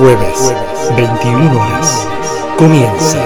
[0.00, 0.54] Jueves,
[0.96, 2.08] 21 horas.
[2.56, 3.18] Comienza.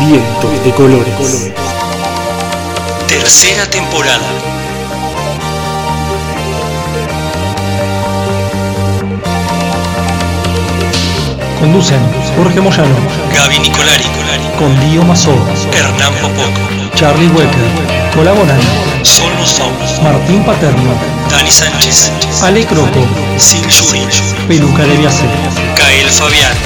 [0.00, 1.52] Vientos de colores.
[3.06, 4.26] Tercera temporada.
[11.60, 12.00] Conducen
[12.36, 12.88] Jorge Moyano,
[13.36, 14.04] Gaby Nicolari,
[14.58, 15.30] con Dio Mazó,
[15.72, 18.58] Hernán Popoco, Charlie Wecker, colaboran
[19.02, 20.90] Solo Somos, Martín Paterno,
[21.30, 22.10] Dani Sánchez,
[22.42, 23.06] Ale Croco,
[23.38, 24.02] Sil Yuri,
[24.48, 25.24] Peluca de Viace.
[25.76, 26.56] Kael Fabián,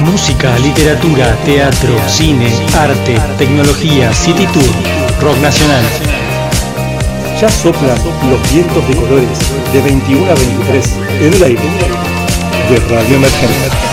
[0.00, 4.72] Música, literatura, teatro, cine, arte, tecnología, city tour,
[5.20, 5.84] rock nacional.
[7.40, 7.98] Ya soplan
[8.30, 9.38] los vientos de colores
[9.72, 11.68] de 21 a 23 en el aire
[12.68, 13.87] de Radio Emergente.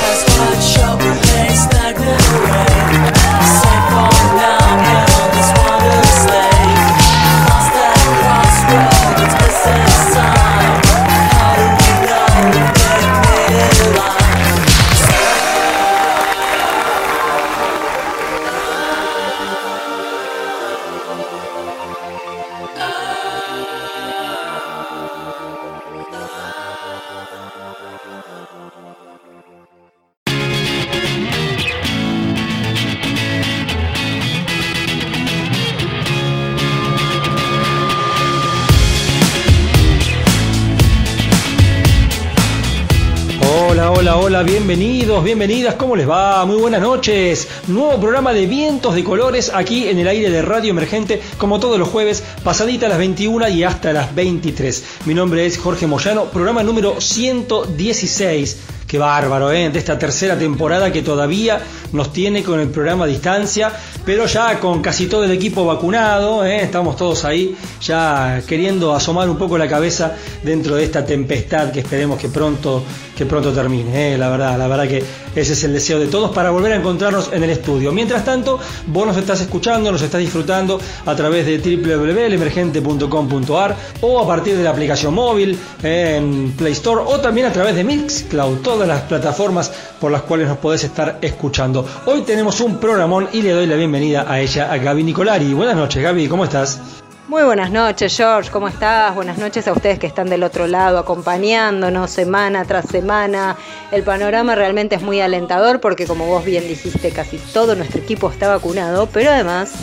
[45.26, 46.46] Bienvenidas, ¿cómo les va?
[46.46, 47.48] Muy buenas noches.
[47.68, 51.80] Nuevo programa de Vientos de Colores aquí en el aire de Radio Emergente, como todos
[51.80, 54.84] los jueves, pasadita a las 21 y hasta las 23.
[55.06, 58.75] Mi nombre es Jorge Moyano, programa número 116.
[58.96, 59.70] Qué bárbaro, ¿eh?
[59.70, 61.60] De esta tercera temporada que todavía
[61.92, 63.70] nos tiene con el programa a distancia,
[64.06, 66.62] pero ya con casi todo el equipo vacunado, ¿eh?
[66.64, 71.82] Estamos todos ahí ya queriendo asomar un poco la cabeza dentro de esta tempestad que
[71.82, 72.84] esperemos que pronto,
[73.18, 74.18] que pronto termine, ¿eh?
[74.18, 75.04] La verdad, la verdad que
[75.36, 77.92] ese es el deseo de todos para volver a encontrarnos en el estudio.
[77.92, 84.28] Mientras tanto, vos nos estás escuchando, nos estás disfrutando a través de www.emergente.com.ar o a
[84.28, 88.88] partir de la aplicación móvil en Play Store o también a través de Mixcloud, todas
[88.88, 91.88] las plataformas por las cuales nos podés estar escuchando.
[92.06, 95.54] Hoy tenemos un programón y le doy la bienvenida a ella, a Gaby Nicolari.
[95.54, 97.05] Buenas noches, Gaby, ¿cómo estás?
[97.28, 99.16] Muy buenas noches, George, ¿cómo estás?
[99.16, 103.58] Buenas noches a ustedes que están del otro lado acompañándonos semana tras semana.
[103.92, 108.30] El panorama realmente es muy alentador porque como vos bien dijiste, casi todo nuestro equipo
[108.30, 109.74] está vacunado, pero además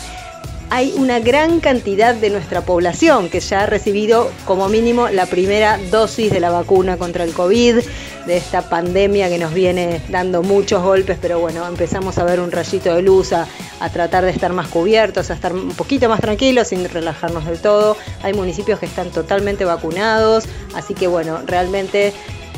[0.74, 5.78] hay una gran cantidad de nuestra población que ya ha recibido como mínimo la primera
[5.90, 7.80] dosis de la vacuna contra el COVID,
[8.26, 12.50] de esta pandemia que nos viene dando muchos golpes, pero bueno, empezamos a ver un
[12.50, 13.46] rayito de luz, a,
[13.92, 17.98] tratar de estar más cubiertos, a estar un poquito más tranquilos sin relajarnos del todo.
[18.22, 20.44] Hay municipios que están totalmente vacunados,
[20.74, 22.14] así que bueno, realmente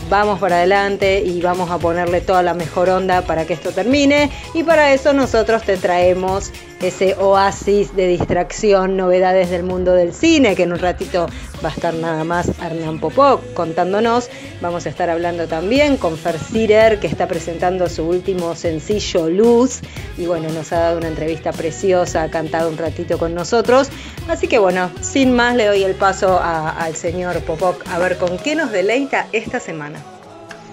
[0.09, 4.31] vamos para adelante y vamos a ponerle toda la mejor onda para que esto termine.
[4.55, 10.55] Y para eso nosotros te traemos ese oasis de distracción, novedades del mundo del cine,
[10.55, 11.27] que en un ratito
[11.65, 14.29] va a estar nada más Hernán Popó contándonos.
[14.61, 19.81] Vamos a estar hablando también con Fer Sirer, que está presentando su último sencillo Luz.
[20.19, 23.89] Y bueno, nos ha dado una entrevista preciosa, ha cantado un ratito con nosotros.
[24.29, 28.37] Así que bueno, sin más le doy el paso al señor Popoc a ver con
[28.39, 29.94] qué nos deleita esta semana.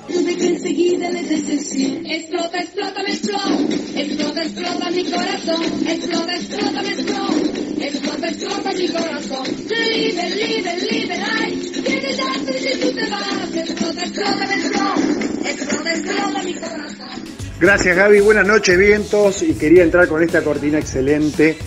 [0.10, 2.06] No me que enseguida la decepción.
[2.06, 4.00] Explota, explota, me explota.
[4.00, 5.64] Explota, explota mi corazón.
[5.88, 7.86] Explota, explota, me explota.
[7.86, 9.48] Explota, explota mi corazón.
[9.70, 11.72] Libre, libre, libre, ay.
[11.86, 13.56] Tiene tanto y si tú te vas.
[13.56, 15.50] Explota, explota, me explota.
[15.50, 17.42] Explota, explota mi corazón.
[17.60, 21.58] Gracias Gaby, buenas noches vientos y quería entrar con esta cortina excelente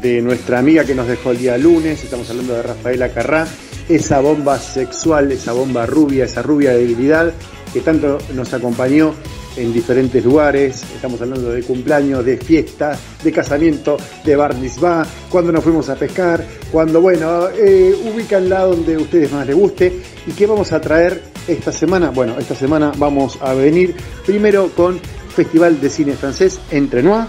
[0.00, 3.46] de nuestra amiga que nos dejó el día lunes, estamos hablando de Rafaela Carrá,
[3.86, 7.34] esa bomba sexual, esa bomba rubia, esa rubia debilidad
[7.72, 9.14] que tanto nos acompañó
[9.56, 14.54] en diferentes lugares, estamos hablando de cumpleaños, de fiestas, de casamiento, de bar
[15.30, 20.00] cuando nos fuimos a pescar, cuando, bueno, eh, ubícanla donde ustedes más les guste.
[20.26, 22.10] ¿Y qué vamos a traer esta semana?
[22.10, 23.94] Bueno, esta semana vamos a venir
[24.24, 24.98] primero con
[25.34, 27.26] Festival de Cine Francés Entre Noir,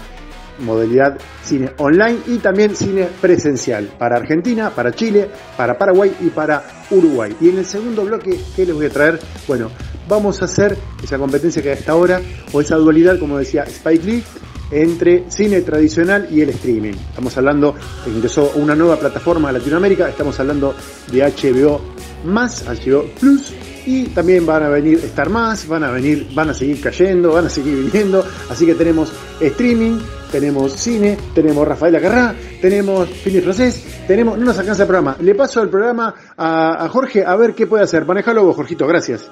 [0.60, 6.62] modalidad cine online y también cine presencial para Argentina, para Chile, para Paraguay y para
[6.90, 7.34] Uruguay.
[7.40, 9.18] Y en el segundo bloque, ¿qué les voy a traer?
[9.46, 9.70] Bueno,
[10.08, 12.20] vamos a hacer esa competencia que hasta ahora,
[12.52, 14.24] o esa dualidad, como decía Spike Lee,
[14.70, 16.92] entre cine tradicional y el streaming.
[16.92, 17.74] Estamos hablando,
[18.06, 20.74] ingresó una nueva plataforma a Latinoamérica, estamos hablando
[21.10, 21.80] de HBO
[22.24, 23.52] más, HBO Plus,
[23.86, 27.46] y también van a venir Star más, van a venir, van a seguir cayendo, van
[27.46, 29.98] a seguir viniendo, así que tenemos streaming,
[30.32, 34.36] tenemos cine, tenemos Rafaela Carrá, tenemos Fini Procés, tenemos.
[34.38, 35.16] No nos alcanza el programa.
[35.20, 38.04] Le paso el programa a, a Jorge a ver qué puede hacer.
[38.04, 39.30] Manejalo vos, Jorgito, gracias.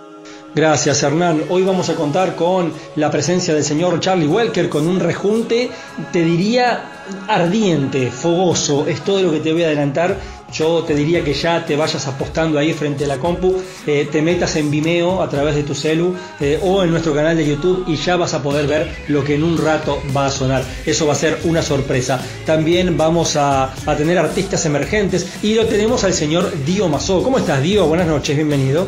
[0.55, 1.45] Gracias Hernán.
[1.49, 5.71] Hoy vamos a contar con la presencia del señor Charlie Welker con un rejunte,
[6.13, 8.87] te diría, ardiente, fogoso.
[8.87, 10.19] Es todo lo que te voy a adelantar.
[10.53, 14.21] Yo te diría que ya te vayas apostando ahí frente a la compu, eh, te
[14.21, 17.85] metas en Vimeo a través de tu celu eh, o en nuestro canal de YouTube
[17.89, 20.63] y ya vas a poder ver lo que en un rato va a sonar.
[20.85, 22.21] Eso va a ser una sorpresa.
[22.45, 27.23] También vamos a, a tener artistas emergentes y lo tenemos al señor Dio Mazó.
[27.23, 27.87] ¿Cómo estás Dio?
[27.87, 28.87] Buenas noches, bienvenido.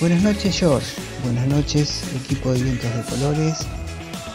[0.00, 0.86] Buenas noches George,
[1.24, 3.58] buenas noches equipo de vientos de colores.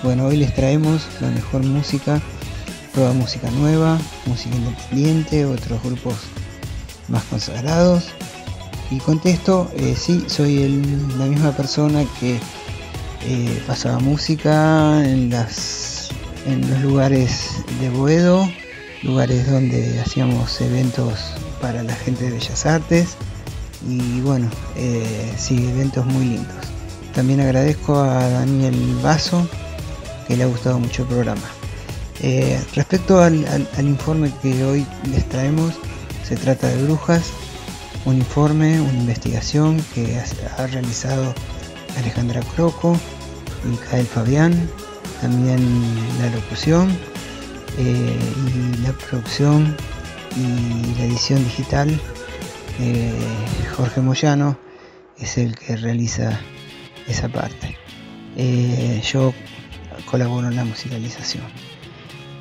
[0.04, 2.21] Bueno, hoy les traemos la mejor música,
[2.94, 6.15] toda música nueva, música independiente, otros grupos
[7.07, 8.10] más consagrados.
[8.92, 10.68] Y contesto, eh, sí, soy
[11.18, 12.42] la misma persona que
[13.21, 15.31] eh, pasaba música en,
[16.45, 18.51] en los lugares de Boedo,
[19.01, 21.21] lugares donde hacíamos eventos
[21.62, 23.15] para la gente de Bellas Artes
[23.88, 26.56] y bueno, eh, sí, eventos muy lindos.
[27.13, 29.47] También agradezco a Daniel Vaso,
[30.27, 31.41] que le ha gustado mucho el programa.
[32.21, 33.45] Eh, respecto al,
[33.80, 35.74] informe que hoy les traemos,
[36.27, 37.31] se trata de brujas,
[38.06, 41.33] un informe, una investigación que ha, ha realizado
[41.97, 42.97] Alejandra Croco,
[43.65, 44.69] Micael Fabián,
[45.21, 45.59] también
[46.19, 46.89] la locución
[47.77, 49.75] eh, y la producción
[50.36, 52.00] y la edición digital
[52.79, 53.13] eh,
[53.75, 54.57] Jorge Moyano
[55.17, 56.39] es el que realiza
[57.07, 57.77] esa parte.
[58.35, 59.33] Eh, yo
[60.09, 61.43] colaboro en la musicalización.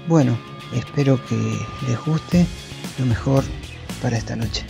[0.08, 0.38] Bueno,
[0.74, 1.36] espero que
[1.86, 2.46] les guste
[2.98, 3.44] lo mejor
[4.00, 4.64] para esta noche.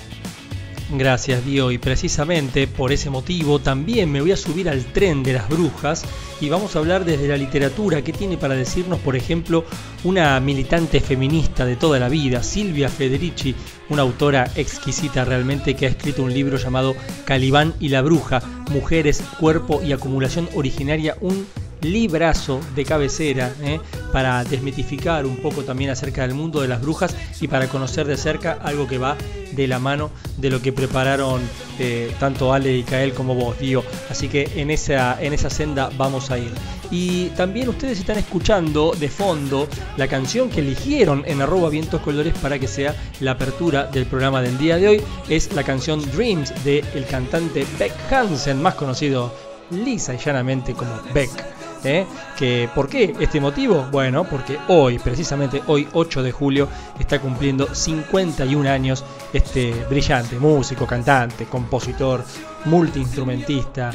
[0.95, 1.71] Gracias Dio.
[1.71, 6.05] Y precisamente por ese motivo también me voy a subir al tren de las brujas
[6.41, 8.03] y vamos a hablar desde la literatura.
[8.03, 9.65] Que tiene para decirnos por ejemplo
[10.05, 13.55] una militante feminista de toda la vida, Silvia Federici,
[13.89, 16.95] una autora exquisita realmente que ha escrito un libro llamado
[17.25, 21.47] Calibán y la bruja, Mujeres, Cuerpo y Acumulación Originaria, un
[21.83, 23.81] librazo de cabecera ¿eh?
[24.13, 28.17] para desmitificar un poco también acerca del mundo de las brujas y para conocer de
[28.17, 29.17] cerca algo que va
[29.53, 31.43] de la mano de lo que prepararon
[31.79, 33.85] eh, tanto Ale y Kael como vos, Dio.
[34.11, 36.51] Así que en esa, en esa senda vamos a ir.
[36.91, 42.35] Y también ustedes están escuchando de fondo la canción que eligieron en arroba vientos colores
[42.39, 45.03] para que sea la apertura del programa del día de hoy.
[45.29, 49.33] Es la canción Dreams del el cantante Beck Hansen, más conocido
[49.71, 51.62] lisa y llanamente como Beck.
[51.85, 52.07] ¿Eh?
[52.39, 53.87] Que, ¿Por qué este motivo?
[53.91, 56.69] Bueno, porque hoy, precisamente hoy 8 de julio,
[56.99, 62.25] está cumpliendo 51 años este brillante músico, cantante, compositor,
[62.65, 63.91] multiinstrumentista,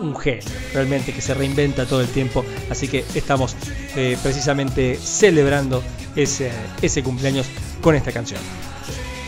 [0.00, 0.44] un, genio,
[0.74, 2.44] realmente que se reinventa todo el tiempo.
[2.70, 3.56] Así que estamos
[3.96, 5.82] eh, precisamente celebrando
[6.16, 6.50] ese,
[6.82, 7.46] ese cumpleaños
[7.80, 8.40] con esta canción.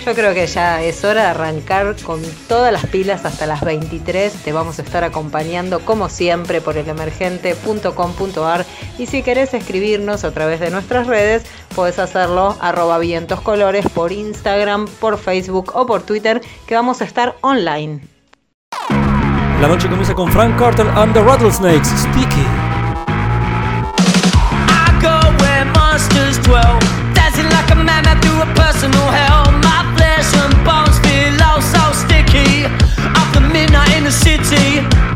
[0.05, 4.33] Yo creo que ya es hora de arrancar con todas las pilas hasta las 23.
[4.33, 8.67] Te vamos a estar acompañando como siempre por elemergente.com.ar
[8.99, 11.45] y si querés escribirnos a través de nuestras redes,
[11.77, 17.37] puedes hacerlo arroba vientoscolores por Instagram, por Facebook o por Twitter que vamos a estar
[17.41, 18.01] online.
[19.61, 22.47] La noche comienza con Frank Carter and the Rattlesnakes, Sticky.
[24.67, 26.81] I go where monsters dwell,
[27.15, 29.32] dancing like a madman through a personal hell.
[33.73, 35.12] Midnight in the city,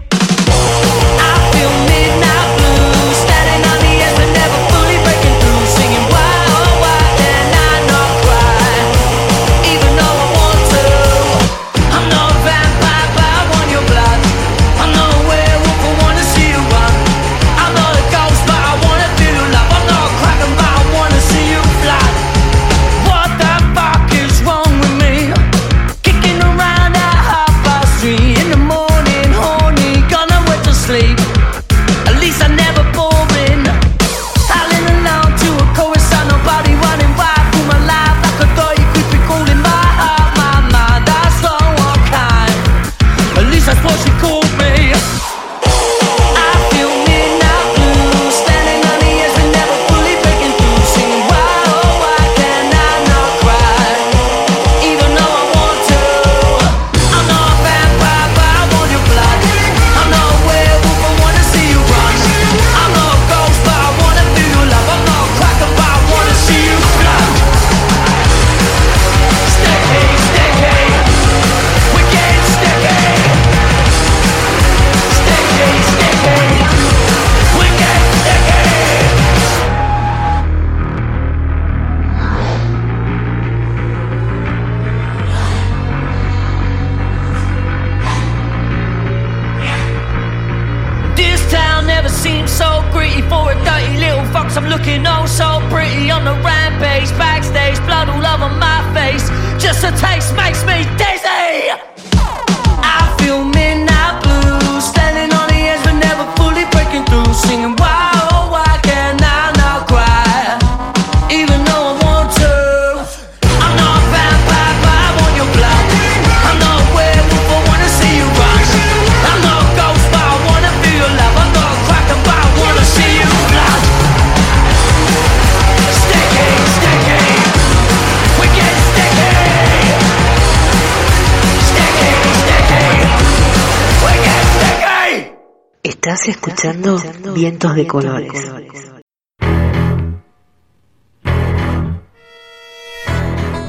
[136.27, 137.01] Escuchando
[137.37, 138.33] Vientos de Colores.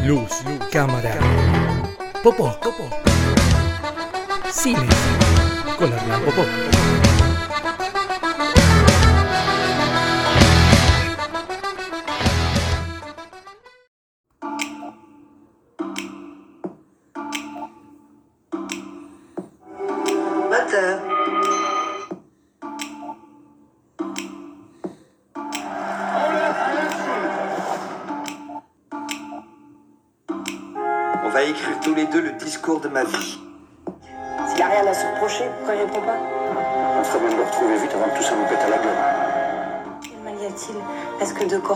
[0.03, 0.31] Luz,
[0.71, 1.19] cámara,
[2.23, 2.57] popó,
[4.49, 4.87] cine,
[5.77, 5.91] con
[6.25, 7.06] Popó.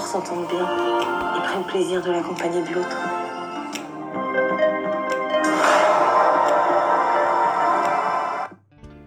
[0.01, 0.67] Corps s'entendent bien.
[1.37, 2.97] Et prennent plaisir de l'accompagner de l'autre.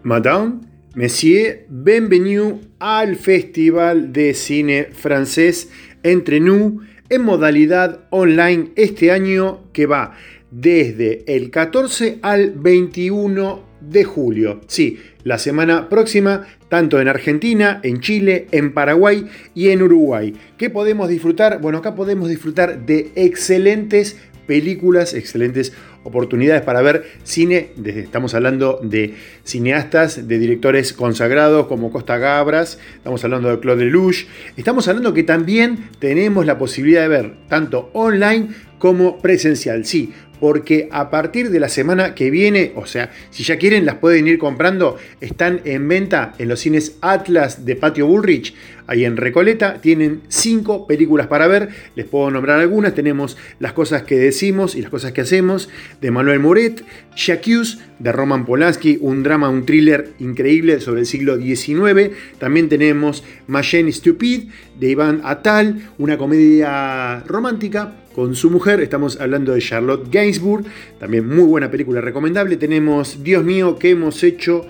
[0.03, 0.61] Madame,
[0.95, 5.69] Messieurs, bienvenue al Festival de Cine Francés.
[6.05, 10.13] Entre Nous en modalidad online este año que va
[10.51, 14.61] desde el 14 al 21 de julio.
[14.67, 20.35] Sí, la semana próxima, tanto en Argentina, en Chile, en Paraguay y en Uruguay.
[20.59, 21.61] ¿Qué podemos disfrutar?
[21.61, 24.17] Bueno, acá podemos disfrutar de excelentes
[24.49, 27.71] películas, excelentes oportunidades para ver cine.
[27.85, 29.15] Estamos hablando de
[29.45, 34.27] cineastas, de directores consagrados como Costa Gabras, estamos hablando de Claude Lelouch,
[34.57, 38.49] estamos hablando que también tenemos la posibilidad de ver tanto online
[38.81, 39.85] como presencial.
[39.85, 43.97] Sí, porque a partir de la semana que viene, o sea, si ya quieren las
[43.97, 48.55] pueden ir comprando, están en venta en los cines Atlas de Patio Bullrich,
[48.87, 54.03] ahí en Recoleta, tienen cinco películas para ver, les puedo nombrar algunas, tenemos Las cosas
[54.03, 55.69] que decimos y las cosas que hacemos,
[56.01, 56.85] de Manuel Moret,
[57.17, 63.25] Jacques de Roman Polanski, un drama, un thriller increíble sobre el siglo XIX, también tenemos
[63.47, 64.49] Machine Stupid,
[64.79, 68.81] de Iván Atal, una comedia romántica, con su mujer.
[68.81, 70.65] Estamos hablando de Charlotte Gainsbourg,
[70.99, 72.57] también muy buena película recomendable.
[72.57, 74.65] Tenemos Dios mío, ¿qué hemos hecho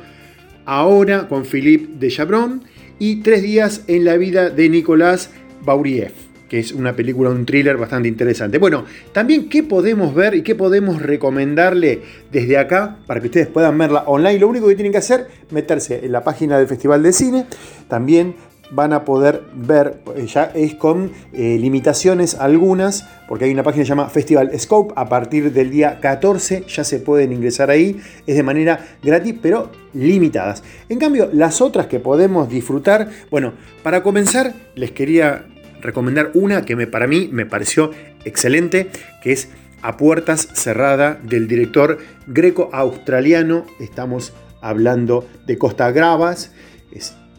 [0.65, 2.65] ahora con Philippe de Chabron?
[2.99, 5.31] Y Tres días en la vida de Nicolás
[5.65, 6.13] Bauriev,
[6.49, 8.59] que es una película, un thriller bastante interesante.
[8.59, 13.77] Bueno, también qué podemos ver y qué podemos recomendarle desde acá para que ustedes puedan
[13.79, 14.39] verla online.
[14.39, 17.47] Lo único que tienen que hacer, meterse en la página del Festival de Cine.
[17.89, 18.37] También
[18.71, 23.87] van a poder ver, ya es con eh, limitaciones algunas, porque hay una página que
[23.87, 28.37] se llama Festival Scope, a partir del día 14 ya se pueden ingresar ahí, es
[28.37, 30.63] de manera gratis, pero limitadas.
[30.89, 33.53] En cambio, las otras que podemos disfrutar, bueno,
[33.83, 35.47] para comenzar les quería
[35.81, 37.91] recomendar una que me, para mí me pareció
[38.25, 38.91] excelente,
[39.23, 39.49] que es
[39.83, 46.53] A Puertas Cerrada del director greco-australiano, estamos hablando de Costa Gravas,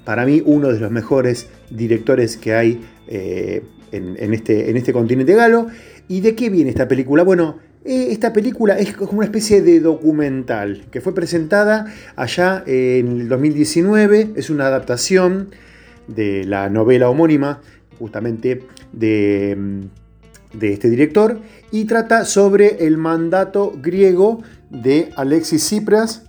[0.05, 5.67] para mí uno de los mejores directores que hay eh, este, en, este, continente galo.
[6.07, 7.23] ¿Y de qué viene esta película?
[7.23, 13.21] Bueno, eh, esta película es como una especie de documental que fue presentada allá en
[13.21, 14.33] el 2019.
[14.35, 15.49] Es una adaptación
[16.07, 17.61] de la novela homónima,
[17.97, 18.61] justamente
[18.93, 19.57] de,
[20.53, 21.39] de este director,
[21.71, 26.24] y trata sobre el mandato griego de Alexis Tsipras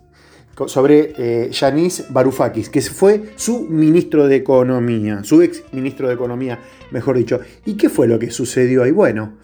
[0.67, 6.59] sobre eh, Yanis Varoufakis, que fue su ministro de Economía, su ex ministro de Economía,
[6.91, 7.41] mejor dicho.
[7.65, 8.91] ¿Y qué fue lo que sucedió ahí?
[8.91, 9.35] Bueno,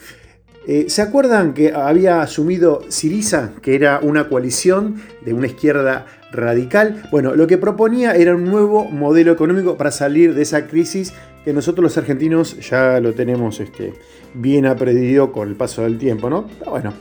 [0.66, 7.02] eh, ¿se acuerdan que había asumido Siriza, que era una coalición de una izquierda radical?
[7.11, 11.12] Bueno, lo que proponía era un nuevo modelo económico para salir de esa crisis
[11.45, 13.92] que nosotros los argentinos ya lo tenemos este,
[14.35, 16.49] bien aprendido con el paso del tiempo, ¿no?
[16.64, 16.95] Bueno.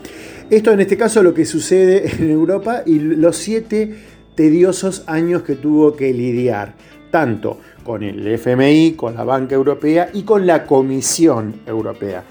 [0.51, 3.95] Esto en este caso lo que sucede en Europa y los siete
[4.35, 6.73] tediosos años que tuvo que lidiar,
[7.09, 12.25] tanto con el FMI, con la Banca Europea y con la Comisión Europea.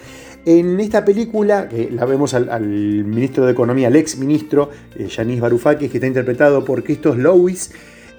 [0.45, 5.41] En esta película, que la vemos al, ministro de Economía, al ex ministro, eh, Yanis
[5.41, 7.73] Varoufakis, que está interpretado por Christos Lewis,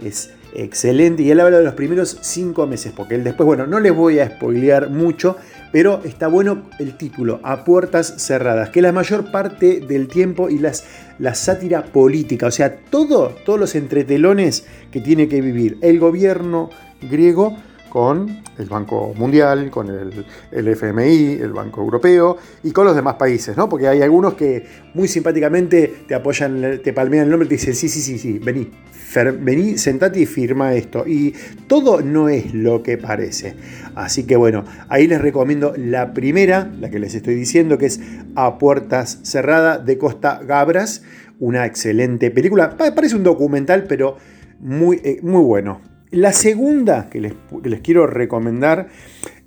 [0.04, 1.22] es excelente.
[1.22, 4.18] Y él habla de los primeros cinco meses, porque él después, bueno, no les voy
[4.18, 5.38] a spoilear mucho,
[5.72, 10.58] pero está bueno el título, A Puertas Cerradas, que la mayor parte del tiempo y
[10.58, 10.86] las,
[11.20, 16.70] la sátira política, o sea, todo, todos los entretelones que tiene que vivir el gobierno
[17.02, 17.58] griego
[17.92, 23.16] con el Banco Mundial, con el, el, FMI, el Banco Europeo y con los demás
[23.16, 23.68] países, ¿no?
[23.68, 27.76] Porque hay algunos que muy simpáticamente te apoyan, te palmean el nombre y te dicen,
[27.76, 28.72] sí, sí, sí, sí, vení,
[29.42, 31.06] vení, sentate y firma esto.
[31.06, 31.36] Y
[31.68, 33.56] todo no es lo que parece.
[33.94, 38.00] Así que bueno, ahí les recomiendo la primera, la que les estoy diciendo, que es
[38.36, 41.04] A Puertas Cerradas de Costa Gabras,
[41.40, 42.78] una excelente película.
[42.78, 44.16] Parece un documental, pero
[44.62, 45.91] muy, eh, muy bueno.
[46.12, 47.34] La segunda que les,
[47.82, 48.90] quiero recomendar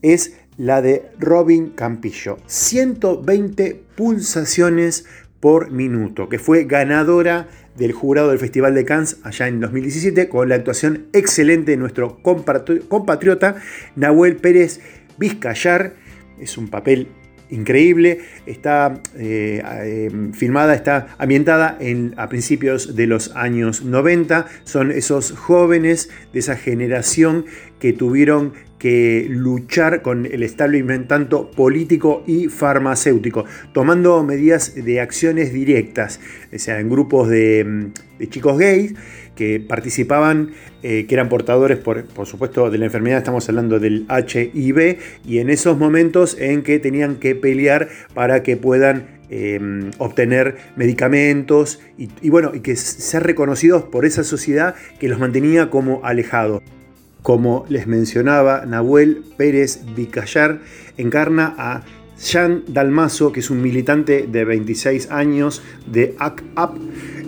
[0.00, 2.38] es la de Robin Campillo.
[2.47, 5.04] 120 pulsaciones
[5.40, 10.49] por minuto, que fue ganadora del jurado del Festival de Cannes allá en 2017 con
[10.49, 13.56] la actuación excelente de nuestro compatriota
[13.94, 14.80] Nahuel Pérez
[15.18, 15.92] Vizcayar.
[16.40, 17.09] Es un papel
[17.54, 18.20] increíble.
[18.46, 24.46] Está eh, eh, filmada, está ambientada en, a principios de los años 90.
[24.64, 27.46] Son esos jóvenes de esa generación
[27.78, 35.54] que tuvieron que luchar con el establishment tanto político y farmacéutico, tomando medidas de acciones
[35.54, 36.20] directas,
[36.54, 38.94] o sea, en grupos de, de chicos gays
[39.35, 40.50] que participaban,
[40.83, 45.38] eh, que eran portadores, por, por, supuesto, de la enfermedad, estamos hablando del HIV, y
[45.38, 52.31] en esos momentos en que tenían que pelear para que puedan eh, obtener medicamentos y,
[52.31, 56.62] bueno, y que ser reconocidos por esa sociedad que los mantenía como alejados.
[57.23, 60.61] Como les mencionaba, Nahuel Pérez Vicayar
[60.99, 61.83] encarna a
[62.23, 66.79] Jean Dalmazo, que es un militante de 26 años de ACT UP,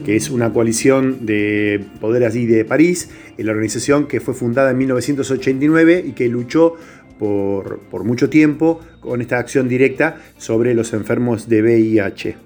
[0.07, 6.05] que es una coalición de poderes de París, la organización que fue fundada en 1989
[6.07, 6.77] y que luchó
[7.19, 12.37] por, por mucho tiempo con esta acción directa sobre los enfermos de VIH.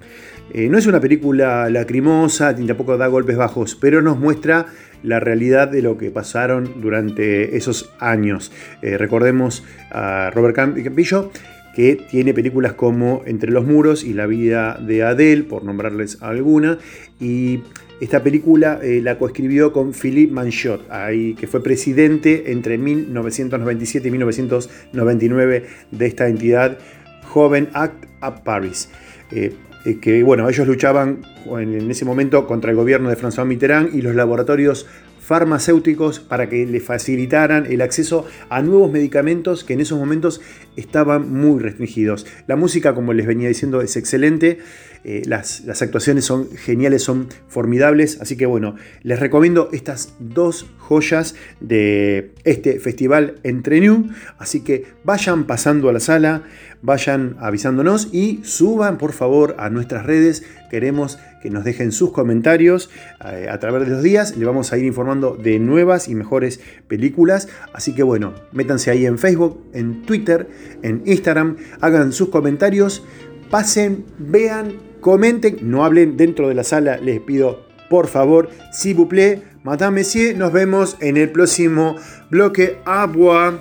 [0.53, 4.65] Eh, no es una película lacrimosa, tampoco da golpes bajos, pero nos muestra
[5.03, 8.51] la realidad de lo que pasaron durante esos años.
[8.81, 11.31] Eh, recordemos a Robert Campillo,
[11.75, 16.77] que tiene películas como Entre los muros y La vida de Adele, por nombrarles alguna,
[17.19, 17.61] y
[18.01, 24.11] esta película eh, la coescribió con Philippe Manchot, ahí, que fue presidente entre 1997 y
[24.11, 26.79] 1999 de esta entidad
[27.25, 28.89] Joven Act Up Paris.
[29.31, 29.53] Eh,
[29.85, 34.01] eh, que bueno, ellos luchaban en ese momento contra el gobierno de François Mitterrand y
[34.01, 34.87] los laboratorios
[35.31, 40.41] farmacéuticos para que le facilitaran el acceso a nuevos medicamentos que en esos momentos
[40.75, 42.25] estaban muy restringidos.
[42.47, 44.57] La música, como les venía diciendo, es excelente,
[45.05, 50.65] eh, las, las, actuaciones son geniales, son formidables, así que bueno, les recomiendo estas dos
[50.79, 56.43] joyas de este festival Entre New, así que vayan pasando a la sala,
[56.81, 62.89] vayan avisándonos y suban por favor a nuestras redes, queremos que nos dejen sus comentarios
[63.25, 64.37] eh, a través de los días.
[64.37, 67.47] Le vamos a ir informando de nuevas y mejores películas.
[67.73, 70.47] Así que bueno, métanse ahí en Facebook, en Twitter,
[70.81, 73.03] en Instagram, hagan sus comentarios,
[73.49, 79.05] pasen, vean, comenten, no hablen dentro de la sala, les pido por favor, si vous
[79.05, 81.97] plaît, Madame Messier, nos vemos en el próximo
[82.29, 83.59] bloque Agua.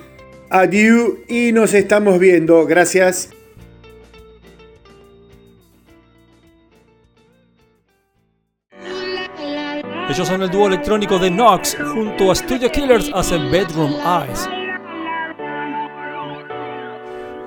[0.48, 2.64] Adiós y nos estamos viendo.
[2.64, 3.39] Gracias.
[10.10, 14.48] Ellos son el dúo electrónico de Nox junto a Studio Killers hacen Bedroom Eyes.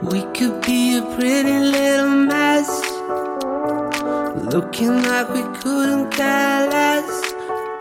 [0.02, 2.70] We could be a pretty little mess,
[4.50, 7.04] looking like we couldn't care less.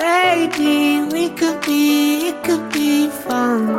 [0.01, 3.79] Baby, we could be, it could be fun.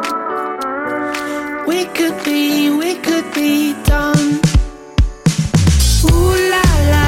[1.67, 4.39] We could be, we could be done.
[6.05, 7.02] Ooh la la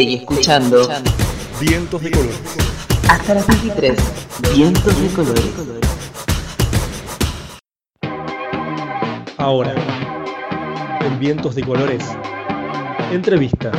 [0.00, 0.88] Seguí escuchando
[1.60, 2.40] Vientos de colores.
[3.06, 3.98] hasta las 23.
[4.54, 5.44] Vientos de colores.
[9.36, 9.74] Ahora,
[11.04, 12.02] en Vientos de Colores,
[13.12, 13.72] entrevista.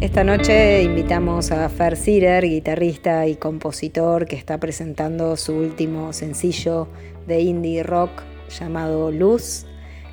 [0.00, 6.86] Esta noche invitamos a Fer Sirer, guitarrista y compositor, que está presentando su último sencillo
[7.26, 8.22] de indie rock
[8.58, 9.66] llamado Luz.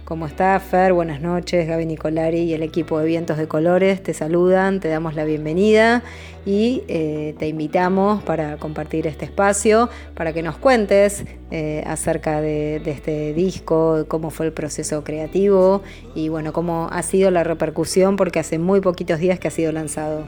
[0.03, 0.91] ¿Cómo está Fer?
[0.91, 5.15] Buenas noches, Gaby Nicolari y el equipo de Vientos de Colores te saludan, te damos
[5.15, 6.03] la bienvenida
[6.45, 12.81] y eh, te invitamos para compartir este espacio, para que nos cuentes eh, acerca de,
[12.85, 15.81] este disco, cómo fue el proceso creativo
[16.13, 19.71] y bueno, cómo ha sido la repercusión, porque hace muy poquitos días que ha sido
[19.71, 20.25] lanzado.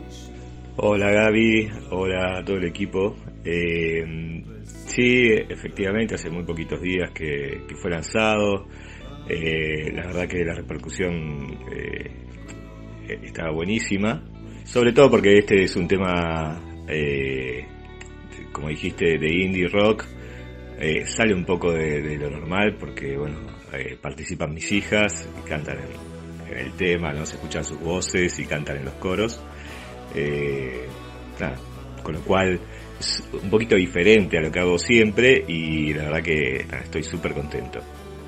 [0.78, 3.16] Hola Gaby, hola a todo el equipo.
[3.44, 4.46] Eh,
[4.94, 8.68] sí, efectivamente, hace muy poquitos días que, fue lanzado.
[9.28, 14.24] Eh, la verdad que la repercusión eh, estaba buenísima.
[14.64, 17.66] Sobre todo porque este es un tema, eh,
[18.52, 20.06] como dijiste, de indie rock.
[21.06, 23.38] Sale un poco de, lo normal porque, bueno,
[24.02, 27.26] participan mis hijas y cantan en, el tema, ¿no?
[27.26, 29.42] Se escuchan sus voces y cantan en los coros.
[31.40, 31.56] Nada,
[32.04, 32.60] con lo cual
[33.42, 37.80] un poquito diferente a lo que hago siempre y la verdad que estoy súper contento.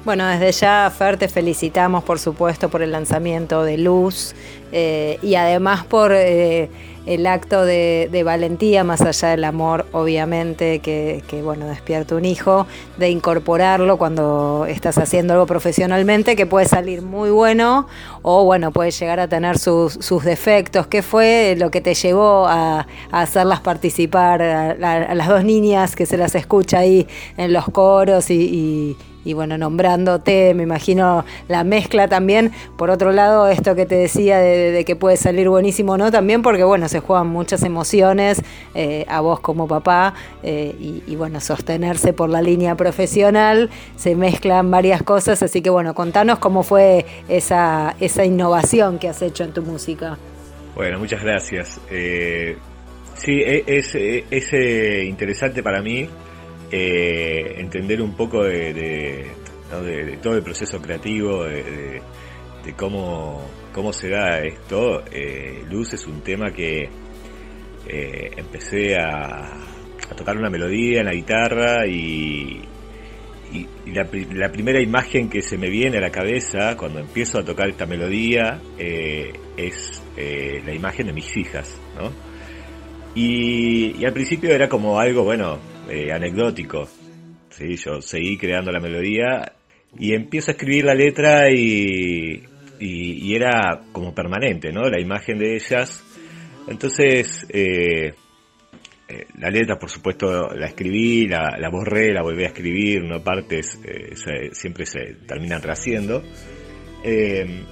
[0.05, 4.35] Bueno, desde ya, Fer, te felicitamos, por supuesto, por el lanzamiento de Luz
[4.71, 6.69] eh, y además por eh,
[7.05, 13.09] el acto de, valentía, más allá del amor, obviamente, que, bueno, despierta un hijo, de
[13.09, 17.87] incorporarlo cuando estás haciendo algo profesionalmente, que puede salir muy bueno
[18.21, 20.87] o, bueno, puede llegar a tener sus, sus defectos.
[20.87, 26.17] ¿Qué fue lo que te llevó a, hacerlas participar, a, las dos niñas que se
[26.17, 32.51] las escucha ahí en los coros y y bueno, nombrándote, me imagino la mezcla también.
[32.77, 36.11] Por otro lado, esto que te decía de, que puede salir buenísimo, ¿no?
[36.11, 38.41] También porque, bueno, se juegan muchas emociones
[38.75, 44.69] eh, a vos como papá eh, y, bueno, sostenerse por la línea profesional, se mezclan
[44.69, 49.53] varias cosas, así que bueno, contanos cómo fue esa, esa innovación que has hecho en
[49.53, 50.17] tu música.
[50.75, 51.79] Bueno, muchas gracias.
[51.89, 52.57] Eh,
[53.15, 56.07] sí, es, es, es eh, interesante para mí
[56.77, 59.31] eh, entender un poco de,
[60.21, 62.01] todo el proceso creativo, de,
[62.75, 65.05] cómo, cómo se da esto.
[65.09, 66.89] Eh, Luz es un tema que
[67.87, 69.57] eh, empecé a,
[70.17, 72.61] tocar una melodía en la guitarra y,
[73.85, 77.85] la, primera imagen que se me viene a la cabeza cuando empiezo a tocar esta
[77.85, 81.79] melodía es la imagen de mis hijas,
[83.13, 85.57] y al principio era como algo, bueno,
[85.89, 86.87] eh, anecdótico.
[87.49, 87.75] ¿sí?
[87.75, 89.53] Yo seguí creando la melodía
[89.97, 92.43] y empiezo a escribir la letra y,
[92.79, 94.83] era como permanente, ¿no?
[94.89, 96.03] La imagen de ellas.
[96.67, 98.13] Entonces, eh,
[99.07, 103.23] eh, la letra, por supuesto, la escribí, la, la, borré, la volví a escribir, no
[103.23, 104.15] partes eh,
[104.51, 106.23] siempre se terminan rehaciendo.
[107.03, 107.63] Eh,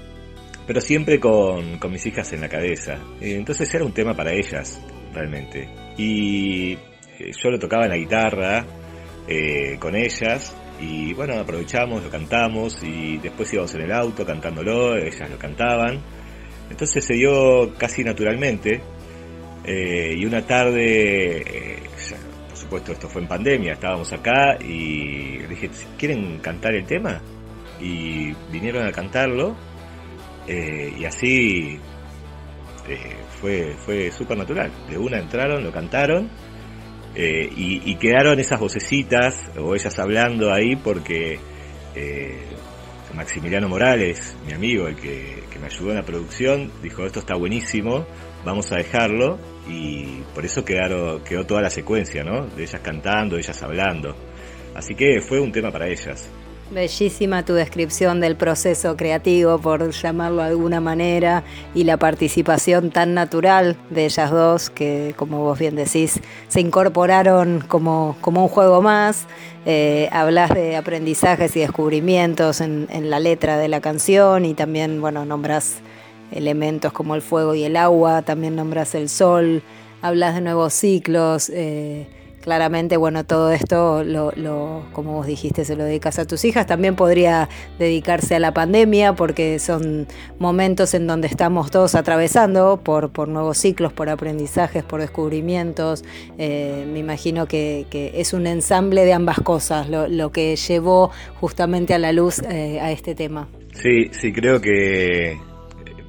[0.67, 2.97] pero siempre con, con, mis hijas en la cabeza.
[3.19, 4.79] entonces era un tema para ellas,
[5.11, 5.67] realmente.
[5.97, 6.77] Y
[7.31, 8.65] yo lo tocaba en la guitarra
[9.27, 14.97] eh, con ellas y bueno, aprovechamos, lo cantamos y después íbamos en el auto cantándolo,
[14.97, 16.01] ellas lo cantaban.
[16.69, 18.81] Entonces se dio casi naturalmente
[19.63, 21.83] eh, y una tarde, eh,
[22.49, 27.21] por supuesto esto fue en pandemia, estábamos acá y dije, ¿quieren cantar el tema?
[27.79, 29.55] Y vinieron a cantarlo
[30.45, 31.79] y así
[33.39, 34.69] fue, fue súper natural.
[34.89, 36.29] De una entraron, lo cantaron
[37.15, 41.39] eh, y, quedaron esas vocecitas o ellas hablando ahí porque
[41.95, 42.39] eh,
[43.13, 47.35] Maximiliano Morales, mi amigo, el que, que me ayudó en la producción, dijo esto está
[47.35, 48.05] buenísimo,
[48.43, 52.47] vamos a dejarlo y por eso quedaron, quedó toda la secuencia, ¿no?
[52.47, 54.15] De ellas cantando, de ellas hablando.
[54.75, 56.29] Así que fue un tema para ellas.
[56.73, 61.43] Bellísima tu descripción del proceso creativo, por llamarlo de alguna manera,
[61.75, 67.63] y la participación tan natural de ellas dos, que como vos bien decís, se incorporaron
[67.67, 69.27] como, como un juego más.
[69.67, 74.99] Eh, hablas de aprendizajes y descubrimientos en, en, la letra de la canción y también,
[74.99, 75.75] bueno, nombras
[76.31, 79.61] elementos como el fuego y el agua, también nombras el sol,
[80.01, 81.51] hablas de nuevos ciclos.
[81.53, 82.07] Eh,
[82.43, 86.67] claramente, bueno, todo esto, lo, lo, como vos dijiste, se lo dedicas a tus hijas.
[86.67, 87.47] También podría
[87.79, 90.07] dedicarse a la pandemia porque son
[90.39, 96.03] momentos en donde estamos todos atravesando por, por nuevos ciclos, por aprendizajes, por descubrimientos.
[96.37, 101.93] Eh, me imagino que, es un ensamble de ambas cosas lo, lo que llevó justamente
[101.93, 103.47] a la luz eh, a este tema.
[103.73, 105.37] Sí, sí, creo que,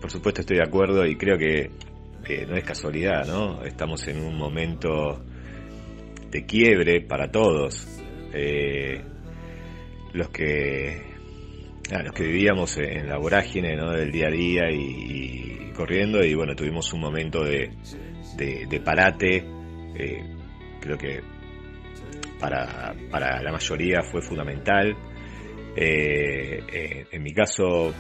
[0.00, 1.70] por supuesto estoy de acuerdo y creo que
[2.48, 3.62] no es casualidad, ¿no?
[3.64, 5.22] Estamos en un momento
[6.34, 7.86] de quiebre para todos.
[8.32, 9.00] Eh,
[10.14, 11.00] los que
[11.92, 16.54] ah, los que vivíamos en la vorágine del día a día y, corriendo y bueno
[16.54, 17.70] tuvimos un momento de,
[18.36, 19.44] de, de parate
[19.96, 20.22] eh,
[20.80, 21.20] creo que
[22.40, 24.96] para, para la mayoría fue fundamental
[25.76, 27.92] eh, en mi caso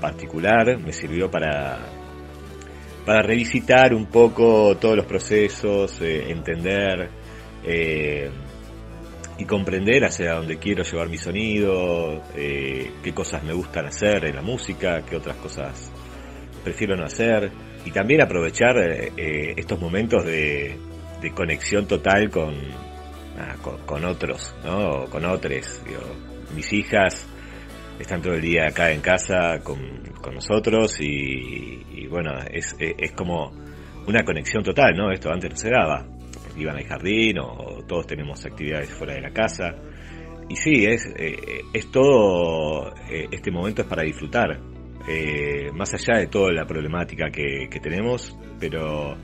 [0.00, 1.78] particular me sirvió para
[3.04, 7.15] para revisitar un poco todos los procesos entender
[7.66, 8.30] eh,
[9.38, 14.36] y comprender hacia dónde quiero llevar mi sonido, eh, qué cosas me gustan hacer en
[14.36, 15.92] la música, qué otras cosas
[16.64, 17.50] prefiero no hacer,
[17.84, 20.78] y también aprovechar eh, estos momentos de,
[21.34, 22.54] conexión total con,
[23.84, 25.06] con, otros, ¿no?
[25.06, 25.82] con otros.
[26.54, 27.26] Mis hijas
[27.98, 29.78] están todo el día acá en casa con,
[30.22, 33.50] con nosotros y, bueno, es, es como
[34.06, 35.10] una conexión total, ¿no?
[35.10, 36.06] Esto antes no se daba
[36.56, 39.74] iban al jardín o, todos tenemos actividades fuera de la casa.
[40.48, 44.60] Y sí, es, eh, es todo, eh, este momento es para disfrutar,
[45.08, 49.16] eh, más allá de toda la problemática que, que tenemos, pero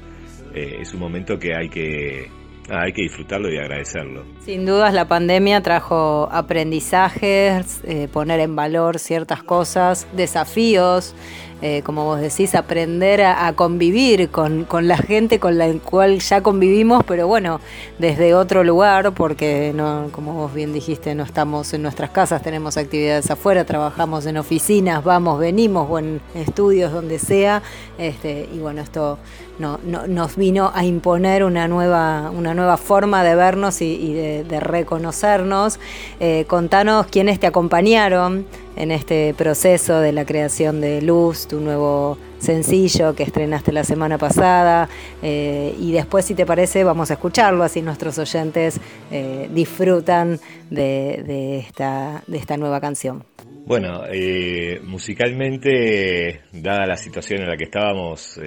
[0.54, 2.26] es un momento que hay que,
[2.68, 4.22] ah, hay que disfrutarlo y agradecerlo.
[4.40, 11.14] Sin dudas la pandemia trajo aprendizajes, poner en valor ciertas cosas, desafíos
[11.62, 17.04] eh, como vos decís, aprender a, convivir con, la gente con la cual ya convivimos,
[17.04, 17.60] pero bueno,
[18.00, 19.72] desde otro lugar, porque
[20.10, 25.04] como vos bien dijiste, no estamos en nuestras casas, tenemos actividades afuera, trabajamos en oficinas,
[25.04, 27.62] vamos, venimos o en estudios, donde sea,
[27.96, 29.18] este, y bueno, esto
[29.58, 34.60] no, no, nos vino a imponer una nueva, una nueva forma de vernos y, de,
[34.60, 35.78] reconocernos.
[36.20, 38.46] Eh, contanos quiénes te acompañaron
[38.76, 44.16] en este proceso de la creación de Luz, tu nuevo sencillo que estrenaste la semana
[44.16, 44.88] pasada.
[45.22, 51.58] Eh, y después, si te parece, vamos a escucharlo, así nuestros oyentes eh, disfrutan de,
[51.58, 53.22] esta, de esta nueva canción.
[53.66, 58.40] Bueno, eh, musicalmente, dada la situación en la que estábamos,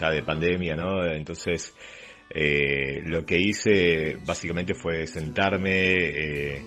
[0.00, 1.04] ya de pandemia, ¿no?
[1.06, 1.74] Entonces,
[3.04, 6.62] lo que hice básicamente fue sentarme,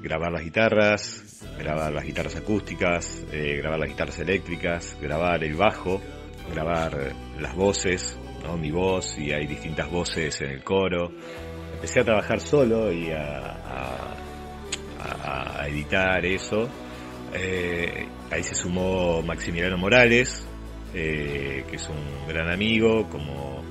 [0.00, 1.23] grabar las guitarras,
[1.58, 6.00] grabar las guitarras acústicas, eh, grabar las guitarras eléctricas, grabar el bajo,
[6.52, 8.18] grabar las voces,
[8.58, 11.10] mi voz y hay distintas voces en el coro.
[11.74, 13.60] Empecé a trabajar solo y a,
[15.66, 16.68] editar eso.
[17.34, 20.46] Eh, ahí se sumó Maximiliano Morales,
[20.94, 23.62] eh, que es un gran amigo como,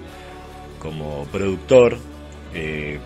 [0.80, 1.98] como productor,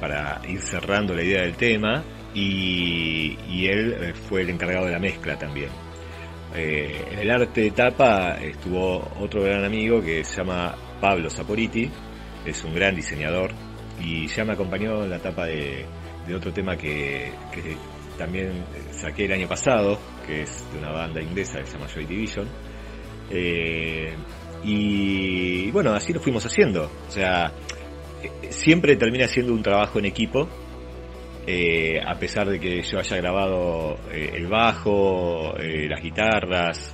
[0.01, 2.03] para ir cerrando la idea del tema
[2.37, 5.69] y, y, él fue el encargado de la mezcla también.
[6.55, 11.89] Eh, en el arte de tapa estuvo otro gran amigo que se llama Pablo Saporiti,
[12.45, 13.51] es un gran diseñador
[13.99, 15.85] y ya me acompañó en la tapa de,
[16.35, 17.31] otro tema que,
[18.19, 22.05] también saqué el año pasado, que es de una banda inglesa que se llama Joy
[22.05, 22.47] Division.
[23.31, 24.13] Eh,
[24.63, 26.89] y bueno, así lo fuimos haciendo.
[27.07, 27.51] O sea,
[28.49, 30.49] siempre termina siendo un trabajo en equipo
[31.49, 36.93] eh, a pesar de que yo haya grabado eh, el bajo, eh, las guitarras,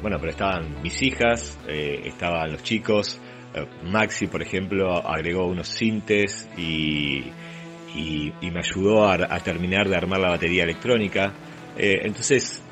[0.00, 3.20] bueno, pero estaban mis hijas, estaban los chicos,
[3.84, 7.24] Maxi, por ejemplo, agregó unos sintes y,
[7.94, 11.32] y, me ayudó a, terminar de armar la batería electrónica.
[11.76, 12.62] entonces,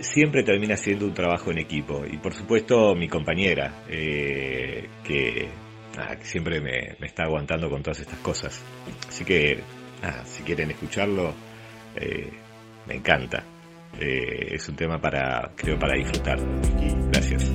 [0.00, 2.04] siempre termina siendo un trabajo en equipo.
[2.04, 5.48] Y por supuesto, mi compañera, que
[6.22, 8.64] siempre me, me está aguantando con todas estas cosas.
[9.08, 9.62] Así que
[10.02, 11.34] Ah, si quieren escucharlo,
[11.96, 12.30] eh,
[12.86, 13.42] me encanta.
[13.98, 16.38] Eh, es un tema para, creo, para disfrutar.
[17.10, 17.50] Gracias.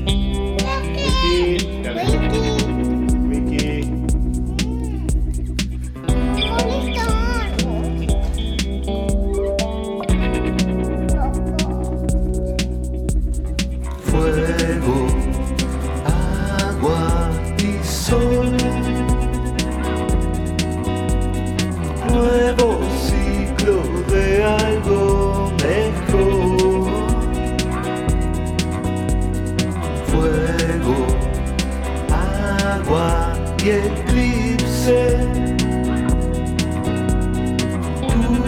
[33.70, 35.18] Eclipse.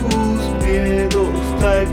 [0.01, 1.85] Tus miedos tal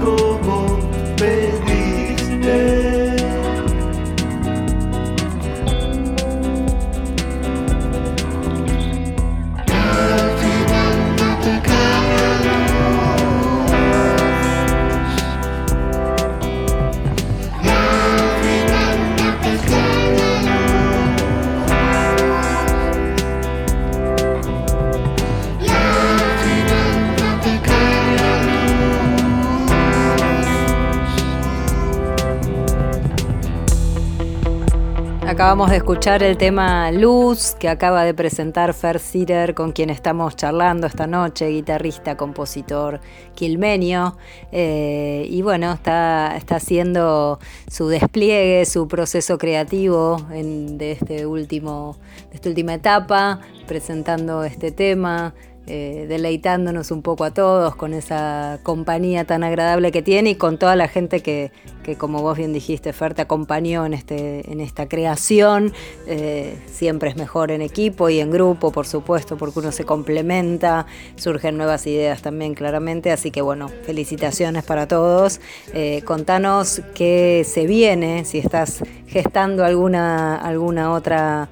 [35.51, 40.37] Acabamos de escuchar el tema Luz que acaba de presentar Fer Sitter, con quien estamos
[40.37, 43.01] charlando esta noche, guitarrista, compositor
[43.35, 44.17] quilmenio.
[44.53, 51.97] Eh, y bueno, está, está haciendo su despliegue, su proceso creativo de, este último,
[52.31, 55.35] de esta última etapa, presentando este tema.
[55.73, 60.59] Eh, deleitándonos un poco a todos con esa compañía tan agradable que tiene y con
[60.59, 61.53] toda la gente que,
[61.85, 65.73] que como vos bien dijiste, Fer, te acompañó en, este, en esta creación.
[66.09, 70.87] Eh, siempre es mejor en equipo y en grupo, por supuesto, porque uno se complementa,
[71.15, 73.13] surgen nuevas ideas también, claramente.
[73.13, 75.41] Así que bueno, felicitaciones para todos.
[75.73, 81.49] Eh, contanos qué se viene, si estás gestando alguna, alguna otra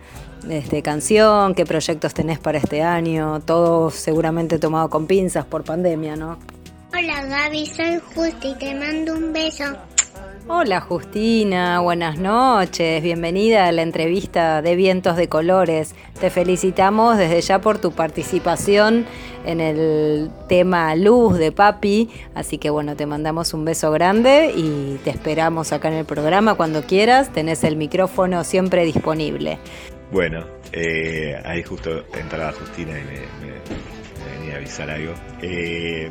[0.48, 6.16] este, canción, qué proyectos tenés para este año, todo seguramente tomado con pinzas por pandemia,
[6.16, 6.38] ¿no?
[6.92, 9.64] Hola Gaby, soy Justi, te mando un beso.
[10.50, 15.94] Hola Justina, buenas noches, bienvenida a la entrevista de Vientos de Colores.
[16.18, 19.04] Te felicitamos desde ya por tu participación
[19.44, 24.98] en el tema Luz de Papi, así que bueno, te mandamos un beso grande y
[25.04, 29.58] te esperamos acá en el programa cuando quieras, tenés el micrófono siempre disponible.
[30.10, 35.12] Bueno, eh, ahí justo entraba Justina y me, venía a avisar algo.
[35.42, 36.10] Eh,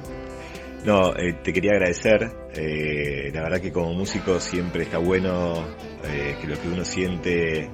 [0.86, 2.29] no, eh, te quería agradecer.
[2.53, 5.67] eh, la verdad que como músico siempre está bueno
[6.03, 7.69] eh, que lo que uno siente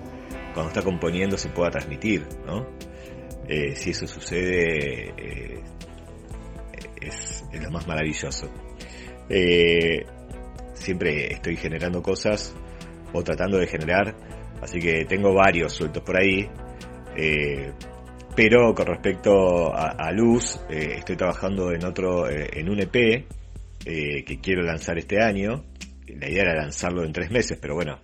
[0.53, 2.67] cuando está componiendo se pueda transmitir, ¿no?
[3.75, 5.13] Si eso sucede,
[7.01, 8.49] es, es lo más maravilloso.
[10.73, 12.55] Siempre estoy generando cosas
[13.11, 14.15] o tratando de generar,
[14.63, 16.49] así que tengo varios sueltos por ahí.
[17.15, 17.71] eh,
[18.35, 23.27] pero con respecto a, Luz, eh, estoy trabajando en otro, eh, en un EP
[23.85, 25.65] que quiero lanzar este año.
[26.07, 27.99] La idea era lanzarlo en tres meses, pero bueno,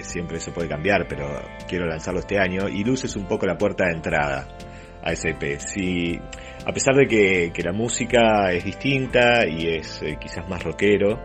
[0.00, 1.28] siempre eso puede cambiar, pero
[1.68, 2.68] quiero lanzarlo este año.
[2.70, 4.48] Y Luz es un poco la puerta de entrada
[5.02, 5.58] a ese EP.
[6.64, 11.20] A pesar de que, que la música es distinta y es quizás más rockero,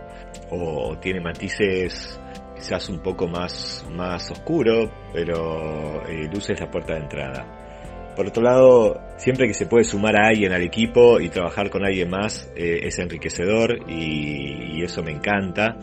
[0.49, 2.19] o tiene matices
[2.57, 8.13] quizás un poco más, más oscuro, pero eh, es la puerta de entrada.
[8.15, 11.85] Por otro lado, siempre que se puede sumar a alguien al equipo y trabajar con
[11.85, 15.77] alguien más eh, es enriquecedor y, eso me encanta.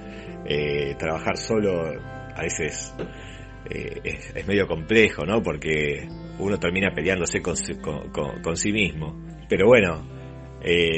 [0.46, 1.84] Eh, trabajar solo
[2.34, 2.94] a veces
[3.70, 4.00] eh,
[4.34, 5.42] es, medio complejo, ¿no?
[5.42, 6.08] Porque
[6.38, 7.54] uno termina peleándose con,
[8.10, 9.16] con- con- sí mismo.
[9.48, 10.04] Pero bueno,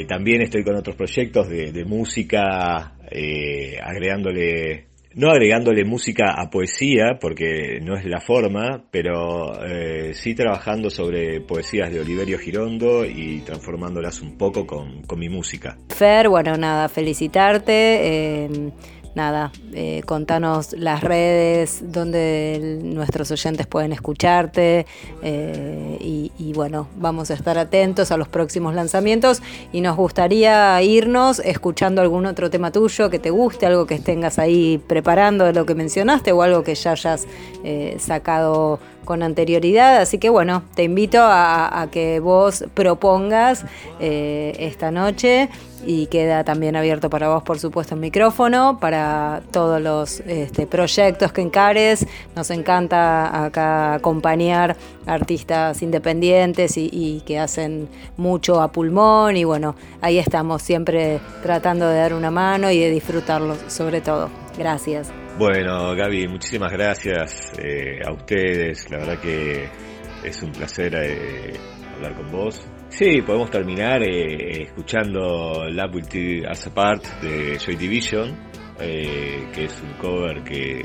[0.07, 2.95] también estoy con otros proyectos de, de música,
[3.83, 4.87] agregándole,
[5.17, 11.41] no agregándole música a poesía, porque no es la forma, pero eh, sí trabajando sobre
[11.41, 15.75] poesías de Oliverio Girondo y transformándolas un poco con, con mi música.
[15.89, 18.45] Fer, bueno, nada, felicitarte.
[18.45, 18.71] eh,
[19.17, 24.85] nada, eh, contanos las redes donde nuestros oyentes pueden escucharte
[25.23, 29.41] eh, y, y bueno, vamos a estar atentos a los próximos lanzamientos.
[29.73, 34.37] Y nos gustaría irnos escuchando algún otro tema tuyo que te guste, algo que tengas
[34.37, 37.27] ahí preparando de lo que mencionaste o algo que ya hayas
[37.63, 43.63] eh, sacado con anterioridad, así que bueno, te invito a, que vos propongas
[44.01, 45.49] eh, esta noche
[45.85, 51.31] y queda también abierto para vos, por supuesto, el micrófono, para todos los este, proyectos
[51.31, 52.05] que encares.
[52.35, 57.87] Nos encanta acá acompañar artistas independientes y, y que hacen
[58.17, 62.91] mucho a pulmón y bueno, ahí estamos siempre tratando de dar una mano y de
[62.91, 64.29] disfrutarlo sobre todo.
[64.57, 65.26] Gracias.
[65.37, 68.89] Bueno, Gaby, muchísimas gracias eh, a ustedes.
[68.89, 69.69] La verdad que
[70.23, 71.53] es un placer eh,
[71.93, 72.67] hablar con vos.
[72.89, 78.35] Sí, podemos terminar eh, escuchando Love Will Tear Us Apart de Joy Division,
[78.79, 80.81] que es un cover que,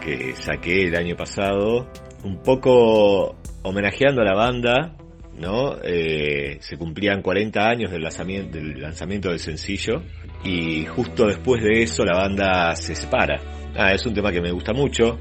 [0.00, 1.88] que saqué el año pasado,
[2.24, 4.96] un poco homenajeando a la banda,
[5.38, 5.76] ¿no?
[5.82, 10.02] Se cumplían 40 años del lanzamiento, del lanzamiento del sencillo
[10.42, 13.40] y justo después de eso la banda se separa.
[13.78, 15.18] Ah, es un tema que me gusta mucho,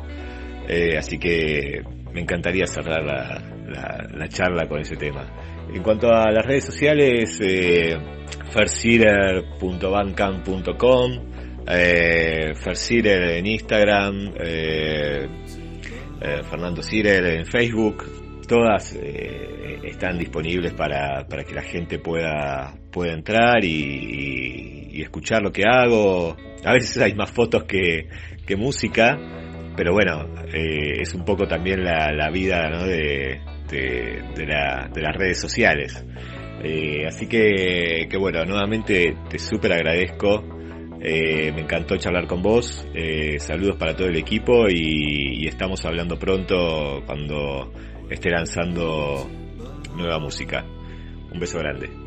[0.68, 5.28] eh, así que me encantaría cerrar la, la, la charla con ese tema.
[5.72, 7.95] En cuanto a las redes sociales, eh,
[11.70, 15.28] eh, en Instagram, eh,
[16.22, 18.05] eh, Fernando Sirer en Facebook,
[18.47, 18.97] todas
[19.84, 26.36] están disponibles para, para que la gente pueda, pueda entrar y- escuchar lo que hago.
[26.66, 28.08] A veces hay más fotos que,
[28.45, 29.18] que música,
[29.76, 32.84] pero bueno, eh, es un poco también la, la vida ¿no?
[32.84, 33.39] de,
[33.70, 36.04] de, la- de las redes sociales.
[36.64, 40.43] Eh, así que, que bueno, nuevamente te súper agradezco.
[41.00, 42.88] Eh, me encantó charlar con vos.
[43.38, 47.72] Saludos para todo el equipo y estamos hablando pronto cuando
[48.10, 49.30] esté lanzando
[49.95, 50.66] nueva música.
[51.32, 52.07] Un beso grande.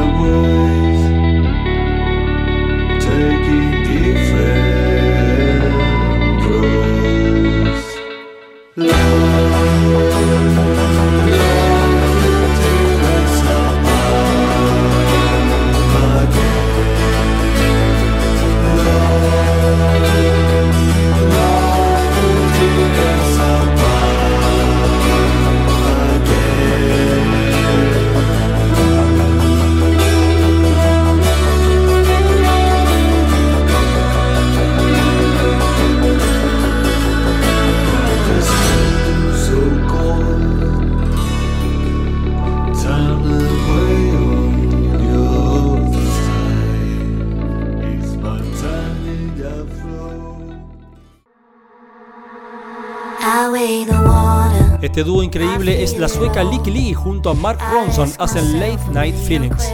[54.91, 59.15] Este dúo increíble es la sueca Licky Lee junto a Mark Ronson hacen Late Night
[59.15, 59.71] Feelings.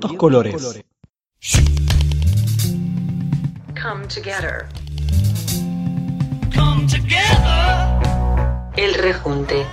[0.00, 0.82] Colores.
[3.82, 4.68] Come together.
[8.76, 9.66] El rejunte.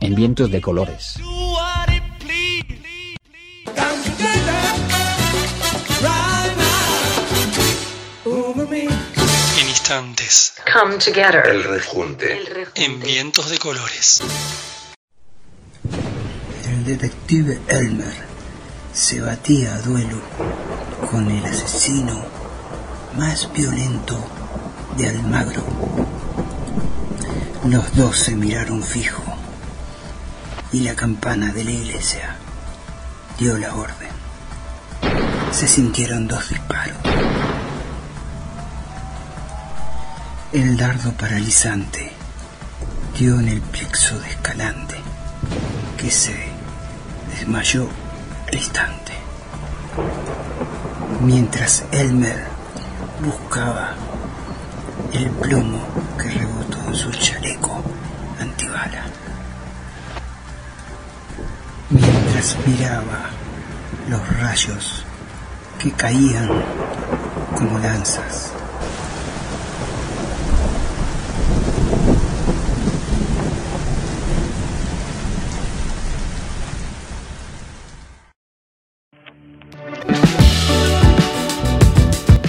[0.00, 1.16] En vientos de colores.
[9.58, 10.54] En instantes.
[10.72, 11.46] Come together.
[11.46, 12.38] El rejunte.
[12.74, 14.22] En vientos de colores
[16.86, 18.14] detective Elmer
[18.92, 20.20] se batía a duelo
[21.10, 22.24] con el asesino
[23.18, 24.16] más violento
[24.96, 25.64] de Almagro.
[27.64, 29.24] Los dos se miraron fijo
[30.72, 32.36] y la campana de la iglesia
[33.36, 34.10] dio la orden.
[35.50, 36.98] Se sintieron dos disparos.
[40.52, 42.12] El dardo paralizante
[43.18, 44.96] dio en el plexo de Escalante,
[45.98, 46.55] que se
[47.38, 47.88] desmayó
[48.52, 49.12] instante,
[51.20, 52.44] mientras Elmer
[53.22, 53.94] buscaba
[55.12, 55.80] el plomo
[56.18, 57.82] que rebotó en su chaleco
[58.40, 59.04] antibala.
[61.90, 63.30] Mientras miraba
[64.08, 65.04] los rayos
[65.78, 66.48] que caían
[67.54, 68.52] como lanzas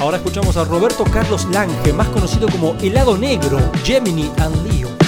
[0.07, 5.06] Ahora escuchamos a Roberto Carlos Lange, más conocido como Helado Negro, Gemini and Leo.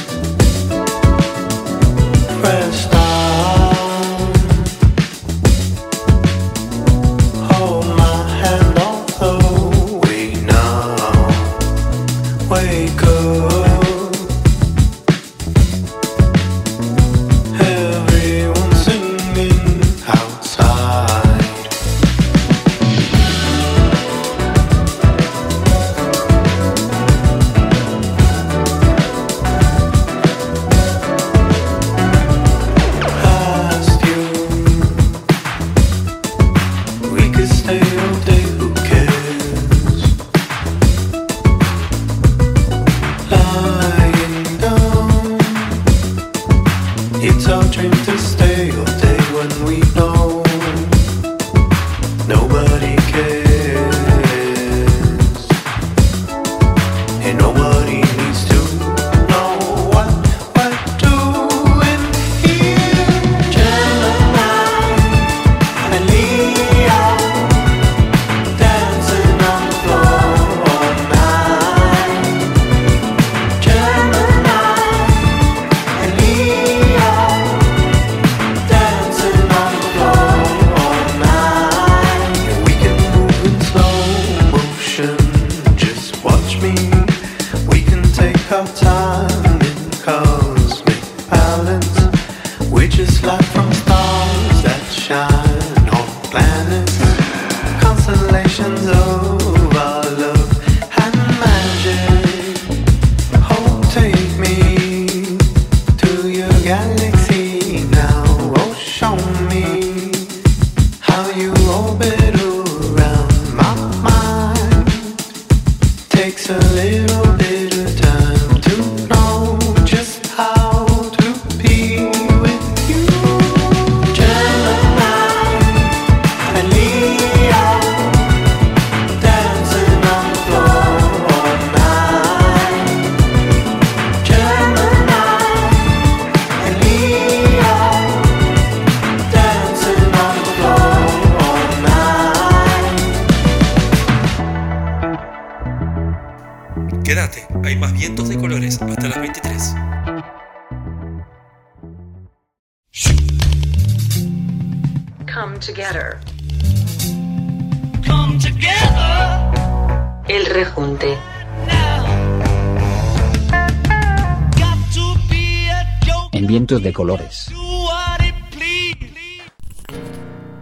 [166.69, 167.51] De colores.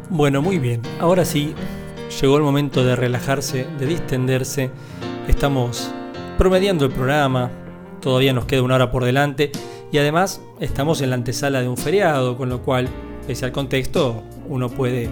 [0.09, 0.81] Bueno, muy bien.
[1.01, 1.53] Ahora sí,
[2.21, 4.71] llegó el momento de relajarse, de distenderse.
[5.27, 5.91] Estamos
[6.37, 7.51] promediando el programa.
[7.99, 9.51] Todavía nos queda una hora por delante.
[9.91, 12.87] Y además estamos en la antesala de un feriado, con lo cual,
[13.27, 15.09] pese al contexto, uno puede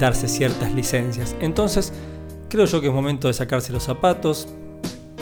[0.00, 1.36] darse ciertas licencias.
[1.40, 1.92] Entonces,
[2.48, 4.48] creo yo que es momento de sacarse los zapatos,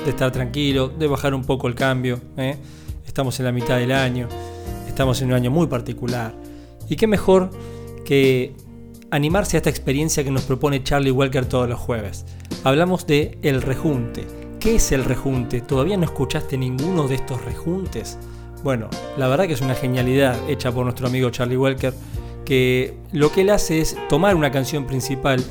[0.03, 2.19] de estar tranquilo, de bajar un poco el cambio.
[2.39, 2.57] ¿eh?
[3.07, 4.29] Estamos en la mitad del año,
[5.01, 6.35] estamos en un año muy particular.
[6.87, 7.49] Y qué mejor
[8.05, 8.53] que
[9.11, 12.27] animarse a esta experiencia que nos propone Charlie Walker todos los jueves.
[12.65, 14.27] Hablamos de el rejunte.
[14.59, 15.63] ¿Qué es el rejunte?
[15.63, 18.19] ¿Todavía no escuchaste ninguno de estos rejuntes?
[18.63, 21.95] Bueno, la verdad que es una genialidad hecha por nuestro amigo Charlie Walker,
[22.45, 25.43] que lo que él hace es tomar una canción principal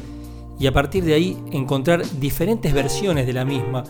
[0.60, 3.84] y a partir de ahí encontrar diferentes versiones de la misma,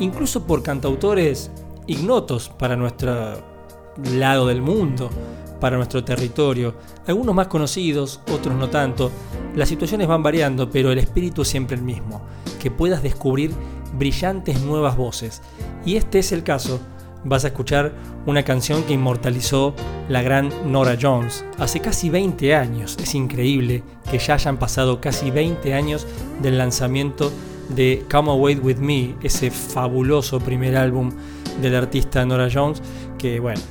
[0.00, 1.50] incluso por cantautores
[1.86, 3.53] ignotos para nuestro
[4.12, 5.10] lado del mundo,
[5.60, 6.74] para nuestro territorio,
[7.06, 9.10] algunos más conocidos, otros no tanto.
[9.54, 12.20] Las situaciones van variando, pero el espíritu es siempre el mismo,
[12.60, 13.52] que puedas descubrir
[13.96, 15.40] brillantes nuevas voces.
[15.86, 16.80] Y este es el caso.
[17.24, 17.94] Vas a escuchar
[18.26, 19.74] una canción que inmortalizó
[20.10, 22.98] la gran Nora Jones hace casi 20 años.
[23.00, 26.06] Es increíble que ya hayan pasado casi 20 años
[26.42, 27.32] del lanzamiento
[27.70, 31.10] de Come Away With Me, ese fabuloso primer álbum
[31.62, 32.82] del artista Nora Jones,
[33.16, 33.62] que bueno,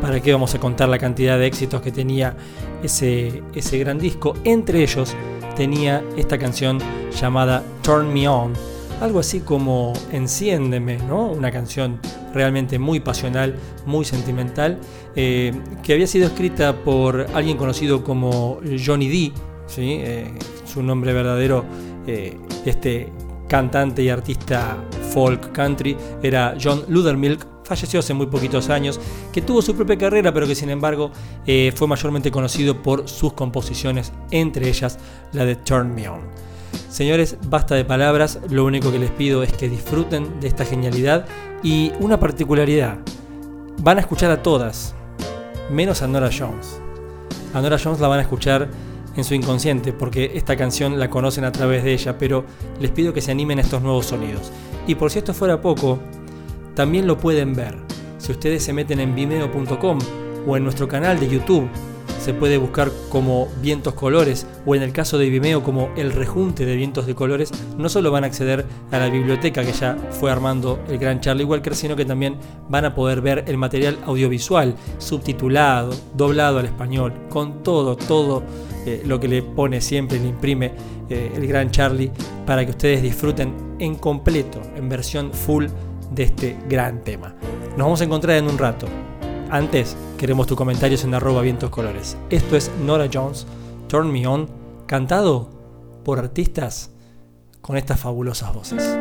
[0.00, 2.36] ¿para qué vamos a contar la cantidad de éxitos que tenía
[2.82, 4.34] ese, ese gran disco?
[4.44, 5.14] Entre ellos
[5.56, 6.78] tenía esta canción
[7.20, 8.52] llamada Turn Me On,
[9.00, 11.30] algo así como Enciéndeme, ¿no?
[11.30, 12.00] Una canción
[12.32, 14.78] realmente muy pasional, muy sentimental,
[15.16, 19.32] eh, que había sido escrita por alguien conocido como Johnny D,
[19.66, 19.98] ¿sí?
[20.00, 20.32] Eh,
[20.64, 21.64] su nombre verdadero,
[22.06, 23.12] eh, este
[23.48, 24.76] cantante y artista
[25.12, 28.98] folk country, era John Ludermilk, falleció hace muy poquitos años,
[29.32, 31.12] que tuvo su propia carrera, pero que sin embargo
[31.46, 34.98] eh, fue mayormente conocido por sus composiciones, entre ellas
[35.32, 36.22] la de Turn Me On.
[36.88, 41.26] Señores, basta de palabras, lo único que les pido es que disfruten de esta genialidad
[41.62, 42.98] y una particularidad,
[43.82, 44.94] van a escuchar a todas,
[45.70, 46.80] menos a Nora Jones.
[47.52, 48.68] A Nora Jones la van a escuchar
[49.16, 52.44] en su inconsciente, porque esta canción la conocen a través de ella, pero
[52.80, 54.52] les pido que se animen a estos nuevos sonidos.
[54.86, 55.98] Y por si esto fuera poco,
[56.78, 57.74] también lo pueden ver.
[58.18, 59.98] Si ustedes se meten en vimeo.com
[60.46, 61.68] o en nuestro canal de YouTube,
[62.20, 66.64] se puede buscar como Vientos Colores o en el caso de Vimeo como El Rejunte
[66.64, 70.30] de Vientos de Colores, no solo van a acceder a la biblioteca que ya fue
[70.30, 72.36] armando el gran Charlie Walker, sino que también
[72.68, 78.44] van a poder ver el material audiovisual, subtitulado, doblado al español, con todo, todo
[78.86, 80.74] eh, lo que le pone siempre, le imprime
[81.08, 82.12] eh, el gran Charlie,
[82.46, 85.66] para que ustedes disfruten en completo, en versión full
[86.10, 87.34] de este gran tema.
[87.70, 88.86] Nos vamos a encontrar en un rato.
[89.50, 92.16] Antes, queremos tus comentarios en arroba vientos colores.
[92.30, 93.46] Esto es Nora Jones,
[93.88, 94.48] Turn Me On,
[94.86, 95.50] cantado
[96.04, 96.90] por artistas
[97.60, 98.98] con estas fabulosas voces.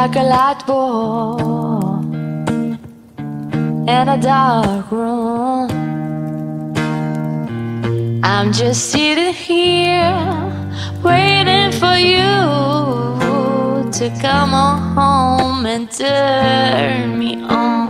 [0.00, 2.14] Like a light bulb
[3.94, 5.68] in a dark room.
[8.22, 10.14] I'm just sitting here
[11.02, 12.30] waiting for you
[13.98, 17.87] to come on home and turn me on.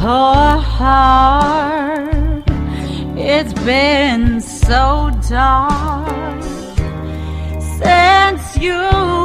[0.00, 2.42] Poor heart,
[3.18, 6.42] it's been so dark
[7.60, 9.19] since you've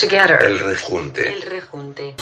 [0.00, 1.28] El rejunte.
[1.28, 2.14] El rejunte.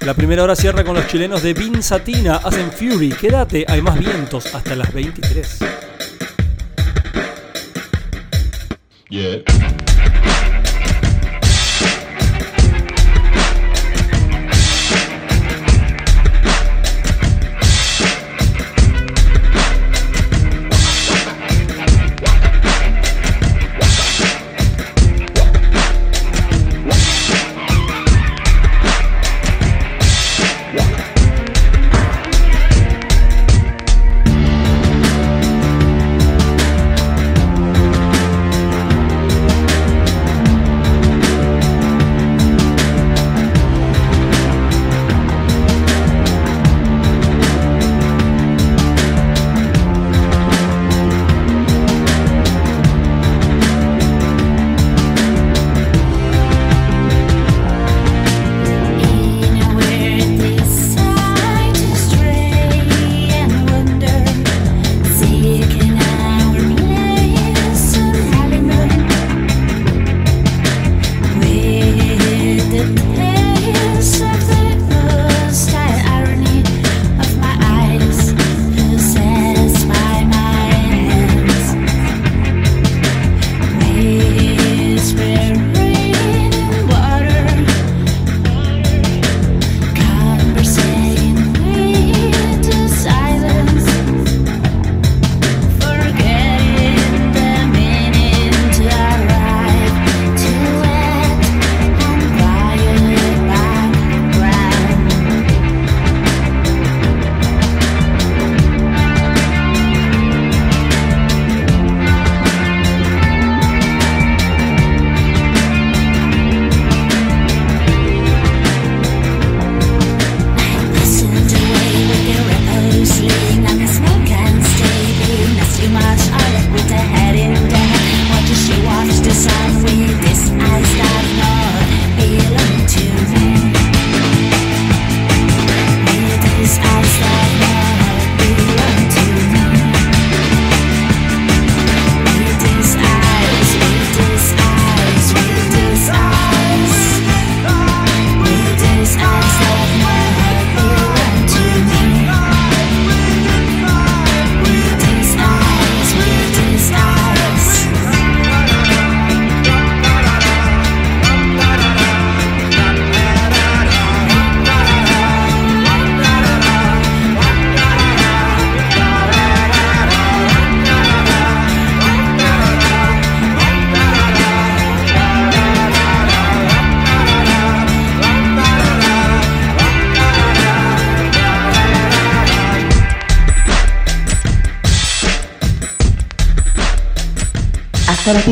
[0.00, 3.96] La primera hora cierra con los chilenos de Vin Satina, hacen Fury, quédate, hay más
[3.96, 5.58] vientos hasta las 23.
[9.10, 9.73] Yeah.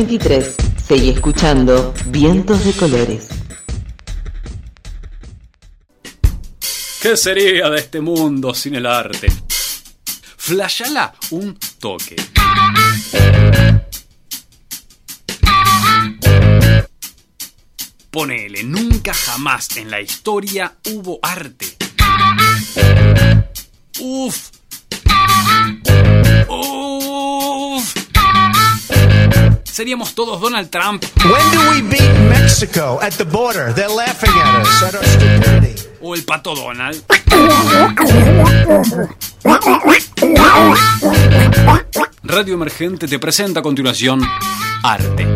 [0.03, 0.55] 2023.
[0.85, 3.27] Seguí escuchando Vientos de Colores.
[7.01, 9.27] ¿Qué sería de este mundo sin el arte?
[10.37, 12.15] Flashala un toque.
[18.11, 21.62] Ponele, nunca jamás en la historia hubo arte
[29.83, 31.03] Seríamos todos Donald Trump.
[31.25, 33.73] When do we beat Mexico at the border?
[33.73, 35.75] They're laughing at us, at our stupidity.
[36.01, 37.03] O el pato Donald.
[42.23, 44.21] Radio Emergente te presenta a continuación
[44.83, 45.27] Arte.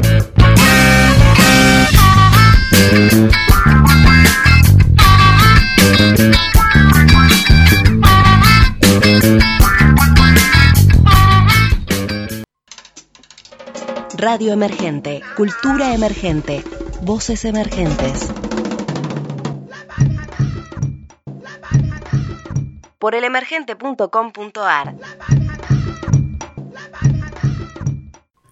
[14.19, 16.63] Radio Emergente, Cultura Emergente,
[17.03, 18.33] Voces Emergentes.
[22.97, 24.95] Por elemergente.com.ar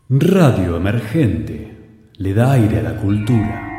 [0.07, 1.77] Radio Emergente
[2.17, 3.74] le da aire a la cultura.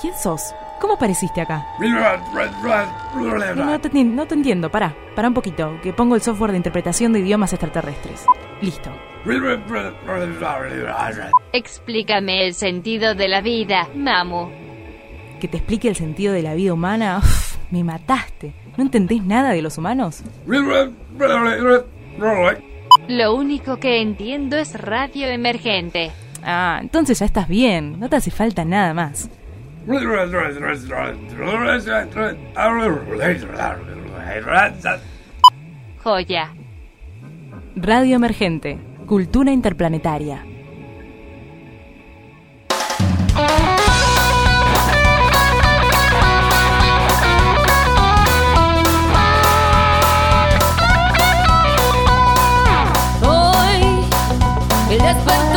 [0.00, 0.54] ¿Quién sos?
[0.80, 1.66] ¿Cómo apareciste acá?
[3.56, 6.58] No, no te, no te entiendo, pará, pará un poquito, que pongo el software de
[6.58, 8.24] interpretación de idiomas extraterrestres.
[8.60, 8.90] Listo.
[11.52, 14.48] Explícame el sentido de la vida, Mamu.
[15.40, 17.18] Que te explique el sentido de la vida humana.
[17.18, 18.52] Uf, me mataste.
[18.76, 20.22] ¿No entendés nada de los humanos?
[23.08, 26.10] Lo único que entiendo es radio emergente.
[26.42, 27.98] Ah, entonces ya estás bien.
[27.98, 29.30] No te hace falta nada más.
[36.02, 36.52] Joya.
[37.76, 38.78] Radio Emergente.
[39.06, 40.44] Cultura interplanetaria.
[53.22, 54.04] Hoy
[54.90, 55.47] él despertó,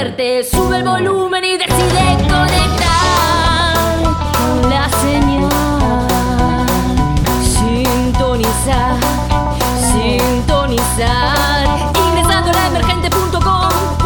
[0.00, 3.76] sube el volumen y decide conectar
[4.32, 6.66] con la señal.
[7.44, 8.96] Sintonizar,
[9.92, 11.66] sintonizar,
[12.08, 13.99] ingresando a laemergente.com.ar.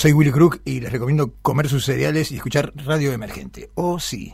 [0.00, 3.70] soy Willy Crook y les recomiendo comer sus cereales y escuchar Radio Emergente.
[3.74, 4.32] Oh, sí.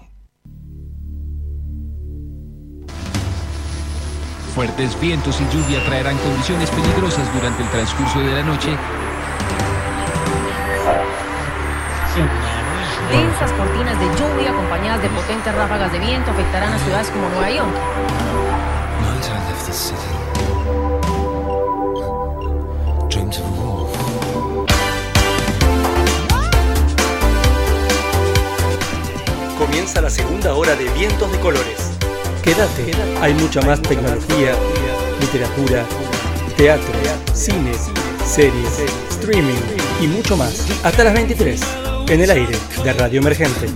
[4.54, 8.76] Fuertes vientos y lluvia traerán condiciones peligrosas durante el transcurso de la noche.
[13.10, 17.50] Densas cortinas de lluvia acompañadas de potentes ráfagas de viento afectarán a ciudades como Nueva
[17.50, 17.74] York.
[19.02, 19.98] Night I left the city.
[23.08, 23.75] Dreamed of a
[29.58, 31.90] Comienza la segunda hora de Vientos de Colores.
[32.42, 32.92] Quédate,
[33.22, 34.54] hay mucha más tecnología,
[35.20, 35.84] literatura,
[36.56, 36.92] teatro,
[37.32, 37.72] cine,
[38.26, 38.80] series,
[39.10, 39.54] streaming
[40.02, 40.66] y mucho más.
[40.84, 41.60] Hasta las 23,
[42.08, 43.66] en el aire de Radio Emergente.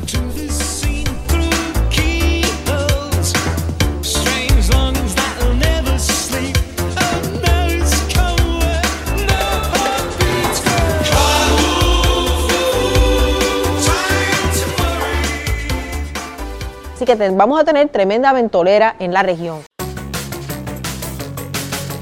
[17.17, 19.63] Que vamos a tener tremenda ventolera en la región.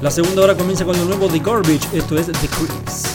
[0.01, 3.08] La segunda hora comienza con lo nuevo de Garbage, esto es The Creeps.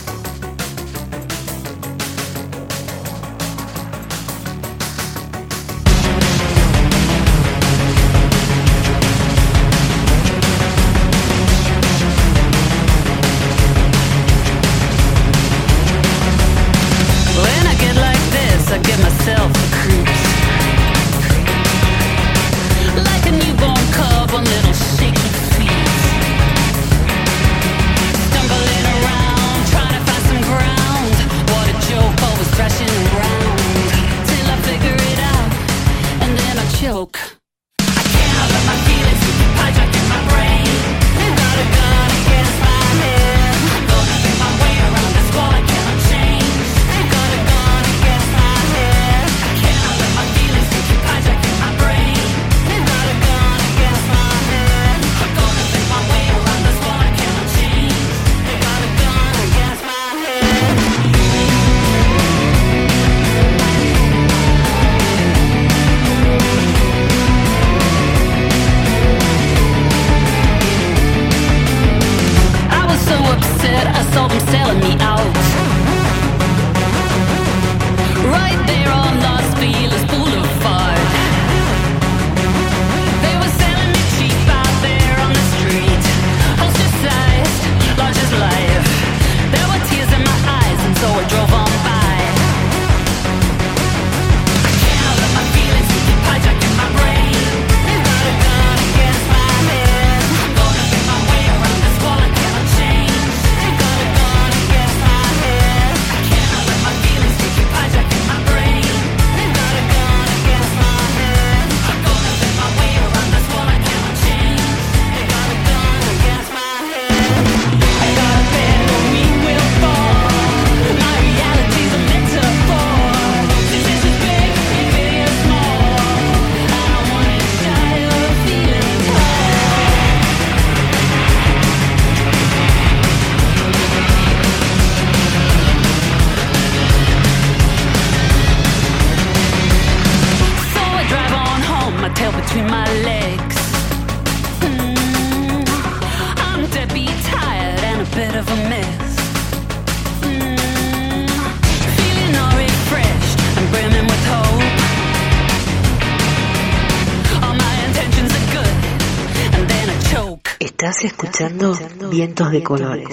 [160.84, 161.74] Estás escuchando
[162.10, 163.08] Vientos de Colores.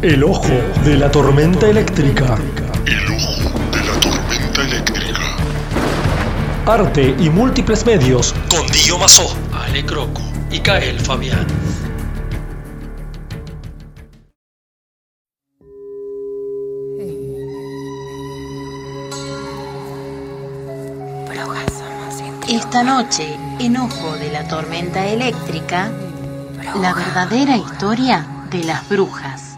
[0.00, 0.48] El ojo
[0.82, 2.38] de la tormenta eléctrica.
[2.86, 5.20] El ojo de la tormenta eléctrica.
[6.64, 8.34] Arte y múltiples medios.
[8.48, 11.46] Con Dio Mazó, Ale Croco y Kael Fabián.
[22.58, 25.92] Esta noche, en Ojo de la Tormenta Eléctrica,
[26.80, 29.54] la verdadera historia de las brujas.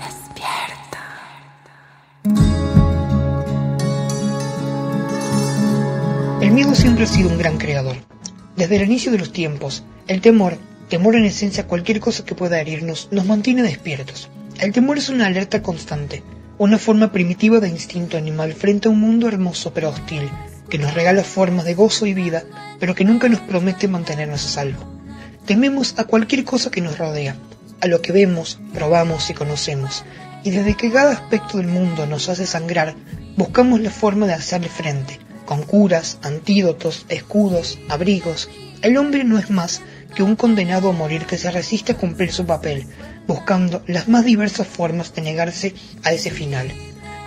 [6.42, 7.96] El miedo siempre ha sido un gran creador.
[8.54, 10.58] Desde el inicio de los tiempos, el temor,
[10.90, 14.28] temor en esencia a cualquier cosa que pueda herirnos, nos mantiene despiertos.
[14.58, 16.22] El temor es una alerta constante,
[16.58, 20.28] una forma primitiva de instinto animal frente a un mundo hermoso pero hostil,
[20.70, 22.44] que nos regala formas de gozo y vida,
[22.78, 24.84] pero que nunca nos promete mantenernos a salvo.
[25.44, 27.36] Tememos a cualquier cosa que nos rodea,
[27.80, 30.04] a lo que vemos, probamos y conocemos,
[30.44, 32.94] y desde que cada aspecto del mundo nos hace sangrar,
[33.36, 38.48] buscamos la forma de hacerle frente, con curas, antídotos, escudos, abrigos.
[38.82, 39.82] El hombre no es más
[40.14, 42.86] que un condenado a morir que se resiste a cumplir su papel,
[43.26, 46.72] buscando las más diversas formas de negarse a ese final.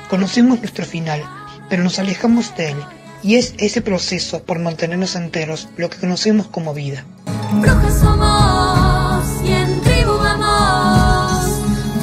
[0.10, 1.24] Conocemos nuestro final,
[1.70, 2.78] pero nos alejamos de él,
[3.24, 7.06] y es ese proceso por mantenernos enteros lo que conocemos como vida.
[7.54, 11.46] Brujas somos y en tribu vamos.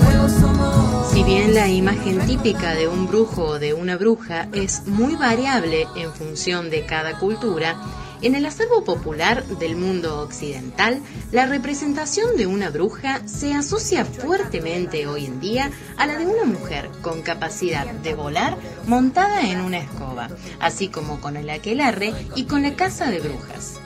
[0.00, 1.10] Fuego somos.
[1.12, 5.86] Si bien la imagen típica de un brujo o de una bruja es muy variable
[5.96, 7.76] en función de cada cultura,
[8.22, 11.00] en el acervo popular del mundo occidental,
[11.32, 16.44] la representación de una bruja se asocia fuertemente hoy en día a la de una
[16.44, 18.56] mujer con capacidad de volar
[18.86, 20.28] montada en una escoba,
[20.60, 23.79] así como con el aquelarre y con la caza de brujas.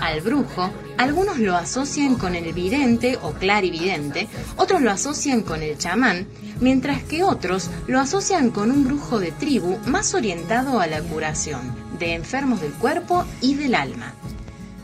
[0.00, 5.78] Al brujo, algunos lo asocian con el vidente o clarividente, otros lo asocian con el
[5.78, 6.26] chamán,
[6.60, 11.60] mientras que otros lo asocian con un brujo de tribu más orientado a la curación
[11.98, 14.14] de enfermos del cuerpo y del alma.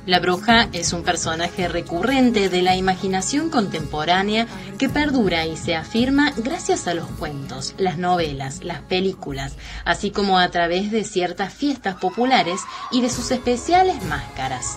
[0.04, 6.32] La bruja es un personaje recurrente de la imaginación contemporánea que perdura y se afirma
[6.38, 11.94] gracias a los cuentos, las novelas, las películas, así como a través de ciertas fiestas
[11.94, 14.76] populares y de sus especiales máscaras.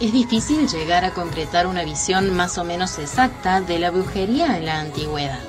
[0.00, 4.66] Es difícil llegar a concretar una visión más o menos exacta de la brujería en
[4.66, 5.40] la antigüedad.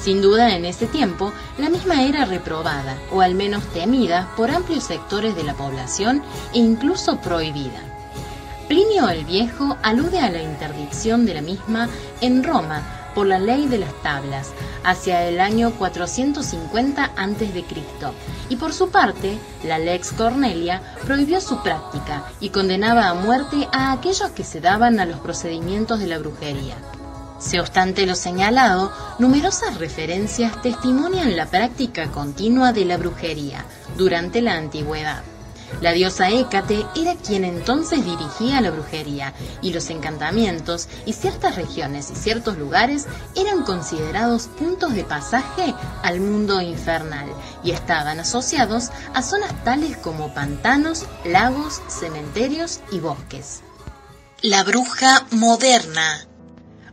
[0.00, 4.84] Sin duda, en ese tiempo, la misma era reprobada, o al menos temida, por amplios
[4.84, 7.93] sectores de la población e incluso prohibida.
[8.68, 11.88] Plinio el Viejo alude a la interdicción de la misma
[12.22, 12.82] en Roma
[13.14, 14.52] por la ley de las tablas,
[14.82, 17.64] hacia el año 450 a.C.,
[18.48, 23.92] y por su parte, la Lex Cornelia prohibió su práctica y condenaba a muerte a
[23.92, 26.76] aquellos que se daban a los procedimientos de la brujería.
[27.38, 33.64] Se obstante lo señalado, numerosas referencias testimonian la práctica continua de la brujería
[33.96, 35.22] durante la antigüedad.
[35.80, 42.10] La diosa Hécate era quien entonces dirigía la brujería y los encantamientos y ciertas regiones
[42.10, 47.26] y ciertos lugares eran considerados puntos de pasaje al mundo infernal
[47.62, 53.62] y estaban asociados a zonas tales como pantanos, lagos, cementerios y bosques.
[54.42, 56.26] La bruja moderna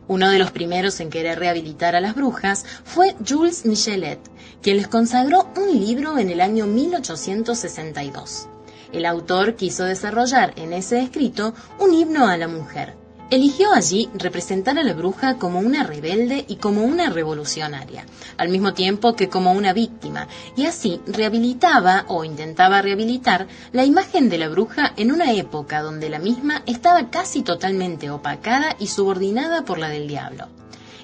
[0.08, 4.18] uno de los primeros en querer rehabilitar a las brujas fue Jules Michelet,
[4.60, 8.48] quien les consagró un libro en el año 1862.
[8.92, 12.94] El autor quiso desarrollar en ese escrito un himno a la mujer.
[13.30, 18.04] Eligió allí representar a la bruja como una rebelde y como una revolucionaria,
[18.36, 24.28] al mismo tiempo que como una víctima, y así rehabilitaba o intentaba rehabilitar la imagen
[24.28, 29.64] de la bruja en una época donde la misma estaba casi totalmente opacada y subordinada
[29.64, 30.48] por la del diablo.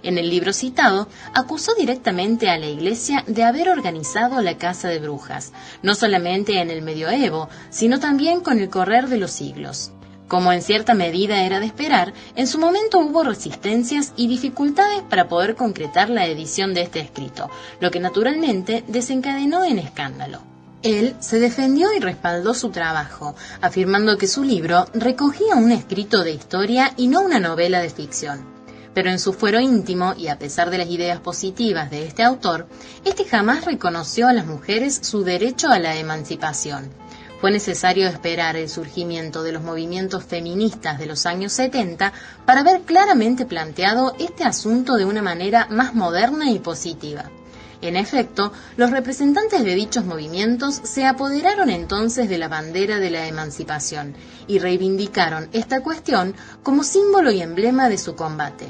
[0.08, 5.00] En el libro citado, acusó directamente a la Iglesia de haber organizado la caza de
[5.00, 5.52] brujas,
[5.82, 9.92] no solamente en el medioevo, sino también con el correr de los siglos.
[10.26, 15.28] Como en cierta medida era de esperar, en su momento hubo resistencias y dificultades para
[15.28, 20.40] poder concretar la edición de este escrito, lo que naturalmente desencadenó en escándalo.
[20.82, 26.32] Él se defendió y respaldó su trabajo, afirmando que su libro recogía un escrito de
[26.32, 28.57] historia y no una novela de ficción.
[28.98, 32.66] Pero en su fuero íntimo, y a pesar de las ideas positivas de este autor,
[33.04, 36.90] este jamás reconoció a las mujeres su derecho a la emancipación.
[37.40, 42.12] Fue necesario esperar el surgimiento de los movimientos feministas de los años 70
[42.44, 47.30] para ver claramente planteado este asunto de una manera más moderna y positiva.
[47.80, 53.28] En efecto, los representantes de dichos movimientos se apoderaron entonces de la bandera de la
[53.28, 54.16] emancipación
[54.48, 56.34] y reivindicaron esta cuestión
[56.64, 58.66] como símbolo y emblema de su combate.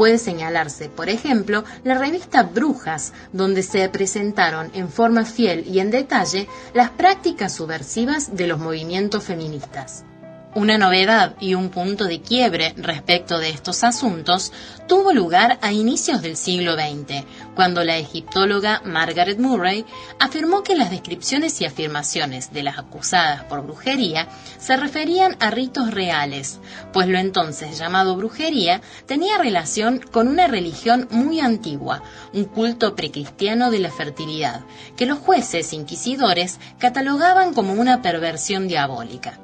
[0.00, 5.90] Puede señalarse, por ejemplo, la revista Brujas, donde se presentaron en forma fiel y en
[5.90, 10.04] detalle las prácticas subversivas de los movimientos feministas.
[10.52, 14.52] Una novedad y un punto de quiebre respecto de estos asuntos
[14.88, 17.24] tuvo lugar a inicios del siglo XX,
[17.54, 19.86] cuando la egiptóloga Margaret Murray
[20.18, 24.26] afirmó que las descripciones y afirmaciones de las acusadas por brujería
[24.58, 26.58] se referían a ritos reales,
[26.92, 32.02] pues lo entonces llamado brujería tenía relación con una religión muy antigua,
[32.34, 34.62] un culto precristiano de la fertilidad,
[34.96, 39.38] que los jueces inquisidores catalogaban como una perversión diabólica.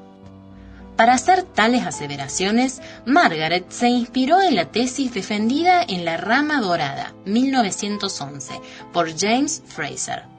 [0.96, 7.12] Para hacer tales aseveraciones, Margaret se inspiró en la tesis defendida en La Rama Dorada,
[7.26, 8.60] 1911,
[8.94, 10.35] por James Fraser.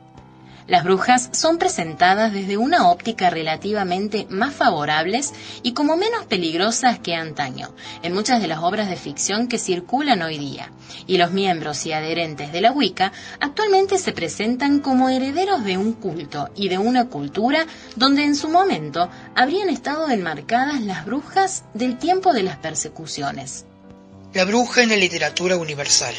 [0.67, 5.33] Las brujas son presentadas desde una óptica relativamente más favorables
[5.63, 7.73] y como menos peligrosas que antaño,
[8.03, 10.71] en muchas de las obras de ficción que circulan hoy día,
[11.05, 15.93] y los miembros y adherentes de la Wicca actualmente se presentan como herederos de un
[15.93, 17.65] culto y de una cultura
[17.95, 23.65] donde en su momento habrían estado enmarcadas las brujas del tiempo de las persecuciones.
[24.33, 26.13] La bruja en la literatura universal.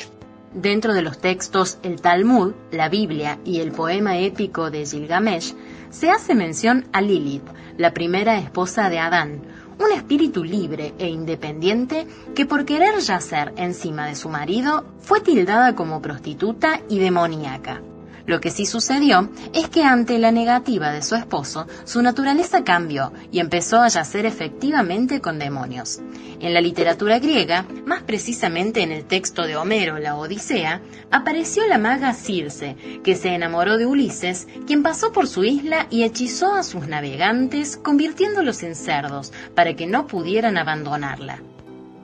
[0.54, 5.54] Dentro de los textos el Talmud, la Biblia y el poema épico de Gilgamesh,
[5.90, 7.46] se hace mención a Lilith,
[7.76, 9.42] la primera esposa de Adán,
[9.78, 15.74] un espíritu libre e independiente que por querer yacer encima de su marido fue tildada
[15.74, 17.82] como prostituta y demoníaca.
[18.28, 23.10] Lo que sí sucedió es que ante la negativa de su esposo, su naturaleza cambió
[23.32, 26.02] y empezó a yacer efectivamente con demonios.
[26.38, 31.78] En la literatura griega, más precisamente en el texto de Homero, la Odisea, apareció la
[31.78, 36.64] maga Circe, que se enamoró de Ulises, quien pasó por su isla y hechizó a
[36.64, 41.40] sus navegantes, convirtiéndolos en cerdos, para que no pudieran abandonarla.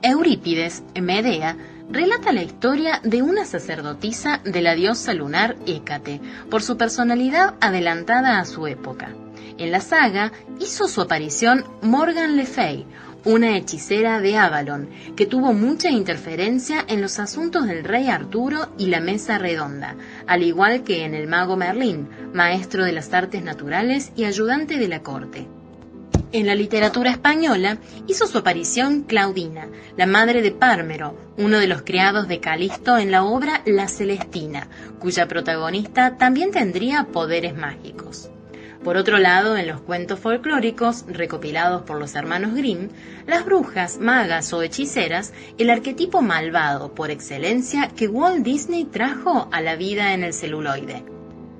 [0.01, 1.55] Eurípides, en Medea,
[1.89, 8.39] relata la historia de una sacerdotisa de la diosa lunar Hécate, por su personalidad adelantada
[8.39, 9.13] a su época.
[9.57, 12.85] En la saga hizo su aparición Morgan Le Fay,
[13.25, 18.87] una hechicera de Avalon, que tuvo mucha interferencia en los asuntos del rey Arturo y
[18.87, 19.95] la mesa redonda,
[20.27, 24.87] al igual que en el mago Merlín, maestro de las artes naturales y ayudante de
[24.87, 25.47] la corte.
[26.31, 27.77] En la literatura española
[28.07, 33.11] hizo su aparición Claudina, la madre de Pármero, uno de los criados de Calisto en
[33.11, 34.67] la obra La Celestina,
[34.99, 38.29] cuya protagonista también tendría poderes mágicos.
[38.83, 42.89] Por otro lado, en los cuentos folclóricos recopilados por los hermanos Grimm,
[43.25, 49.61] las brujas, magas o hechiceras, el arquetipo malvado por excelencia que Walt Disney trajo a
[49.61, 51.14] la vida en el celuloide.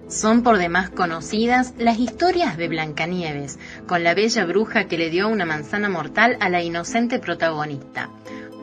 [0.07, 3.57] Son por demás conocidas las historias de Blancanieves,
[3.87, 8.11] con la bella bruja que le dio una manzana mortal a la inocente protagonista.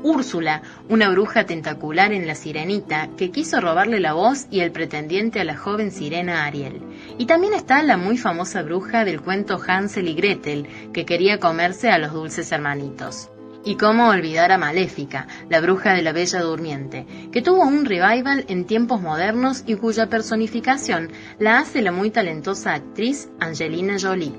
[0.05, 5.41] Úrsula, una bruja tentacular en La Sirenita, que quiso robarle la voz y el pretendiente
[5.41, 6.81] a la joven sirena Ariel.
[7.19, 11.91] Y también está la muy famosa bruja del cuento Hansel y Gretel, que quería comerse
[11.91, 13.32] a los dulces hermanitos.
[13.65, 18.45] Y cómo olvidar a Maléfica, la bruja de la Bella Durmiente, que tuvo un revival
[18.49, 24.35] en tiempos modernos y cuya personificación la hace la muy talentosa actriz Angelina Jolie.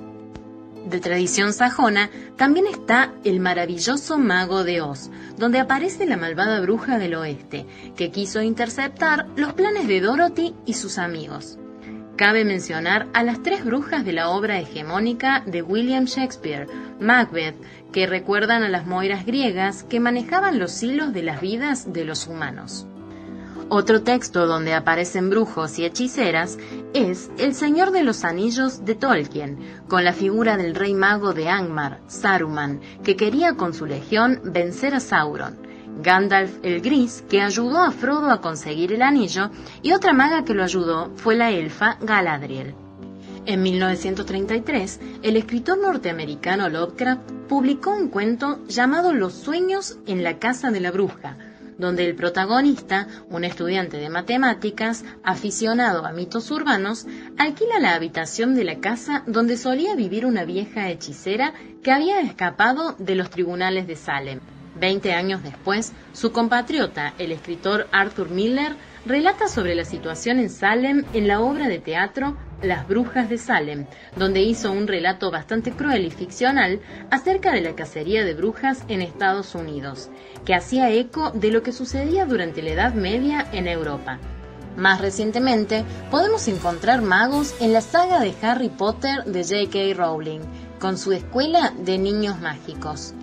[0.86, 6.98] De tradición sajona también está el maravilloso Mago de Oz, donde aparece la malvada bruja
[6.98, 11.58] del oeste, que quiso interceptar los planes de Dorothy y sus amigos.
[12.16, 16.68] Cabe mencionar a las tres brujas de la obra hegemónica de William Shakespeare,
[17.00, 17.56] Macbeth,
[17.92, 22.28] que recuerdan a las moiras griegas que manejaban los hilos de las vidas de los
[22.28, 22.86] humanos.
[23.70, 26.60] Otro texto donde aparecen brujos y hechiceras
[26.94, 29.58] es El Señor de los Anillos de Tolkien,
[29.88, 34.94] con la figura del rey mago de Angmar, Saruman, que quería con su legión vencer
[34.94, 35.58] a Sauron.
[36.02, 39.52] Gandalf el Gris, que ayudó a Frodo a conseguir el anillo,
[39.82, 42.76] y otra maga que lo ayudó fue la elfa Galadriel.
[43.46, 50.72] En 1933, el escritor norteamericano Lovecraft publicó un cuento llamado Los sueños en la casa
[50.72, 51.38] de la bruja,
[51.78, 57.06] donde el protagonista, un estudiante de matemáticas, aficionado a mitos urbanos,
[57.38, 62.96] alquila la habitación de la casa donde solía vivir una vieja hechicera que había escapado
[62.98, 64.40] de los tribunales de Salem.
[64.76, 68.76] Veinte años después, su compatriota, el escritor Arthur Miller,
[69.06, 73.86] relata sobre la situación en Salem en la obra de teatro Las Brujas de Salem,
[74.16, 76.80] donde hizo un relato bastante cruel y ficcional
[77.12, 80.10] acerca de la cacería de brujas en Estados Unidos,
[80.46, 84.20] que hacía eco de lo que sucedía durante la Edad Media en Europa.
[84.76, 89.94] Más recientemente, podemos encontrar magos en la saga de Harry Potter de J.K.
[89.96, 90.40] Rowling,
[90.80, 93.14] con su escuela de niños mágicos.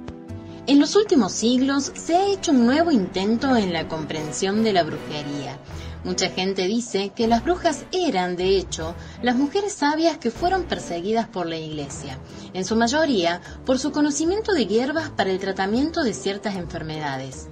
[0.71, 4.85] En los últimos siglos se ha hecho un nuevo intento en la comprensión de la
[4.85, 5.59] brujería.
[6.05, 11.27] Mucha gente dice que las brujas eran, de hecho, las mujeres sabias que fueron perseguidas
[11.27, 12.21] por la Iglesia,
[12.55, 17.49] en su mayoría por su conocimiento de hierbas para el tratamiento de ciertas enfermedades.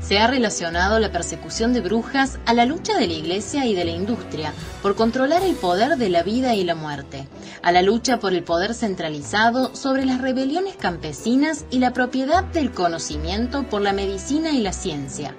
[0.00, 3.84] Se ha relacionado la persecución de brujas a la lucha de la Iglesia y de
[3.84, 4.52] la industria
[4.82, 7.26] por controlar el poder de la vida y la muerte,
[7.62, 12.70] a la lucha por el poder centralizado sobre las rebeliones campesinas y la propiedad del
[12.70, 15.34] conocimiento por la medicina y la ciencia.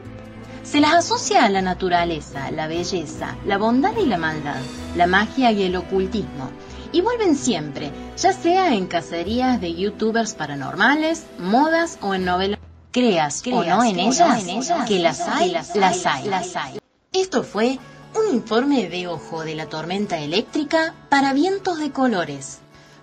[0.63, 4.59] Se las asocia a la naturaleza, la belleza, la bondad y la maldad,
[4.97, 6.49] la magia y el ocultismo,
[6.91, 12.56] y vuelven siempre, ya sea en cacerías de youtubers paranormales, modas o en novelas
[12.97, 14.43] creas, o no en ellas,
[14.87, 16.79] que las hay, las hay, las hay.
[17.13, 17.77] Esto fue
[18.15, 22.57] un informe de ojo de la tormenta eléctrica para vientos de colores.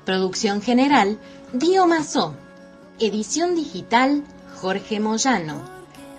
[0.05, 1.19] Producción general,
[1.53, 2.35] Dio Mazó.
[2.99, 4.25] Edición digital,
[4.61, 5.63] Jorge Moyano.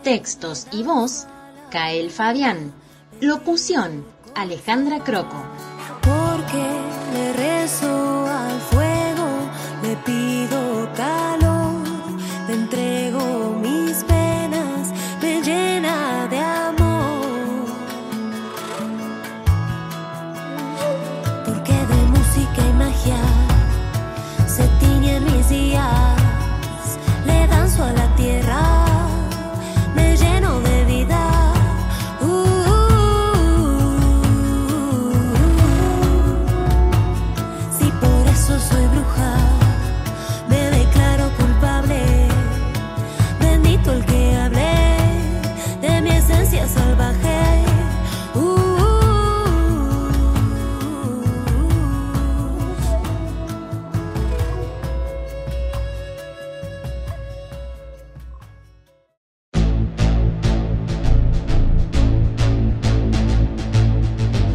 [0.04, 1.26] Textos y voz,
[1.70, 2.72] Kael Fabián.
[3.20, 5.44] Locución, Alejandra Croco.
[6.02, 6.66] Porque
[7.14, 9.28] le rezo al fuego,
[9.84, 11.45] le pido calor,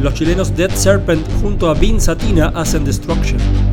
[0.01, 3.70] Los chilenos Dead Serpent junto a Bean Satina hacen Destruction.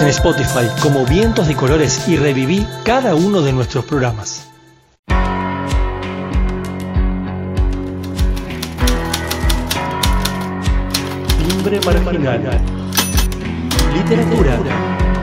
[0.00, 4.48] En Spotify como Vientos de Colores y reviví cada uno de nuestros programas.
[11.38, 12.60] Timbre marginal.
[13.94, 14.58] Literatura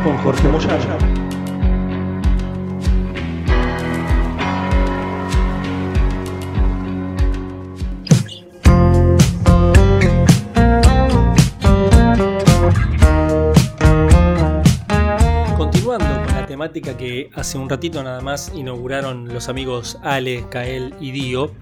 [0.04, 1.17] con Jorge Moyano.
[16.72, 21.54] Que hace un ratito nada más inauguraron los amigos Ale, Kael y Dio,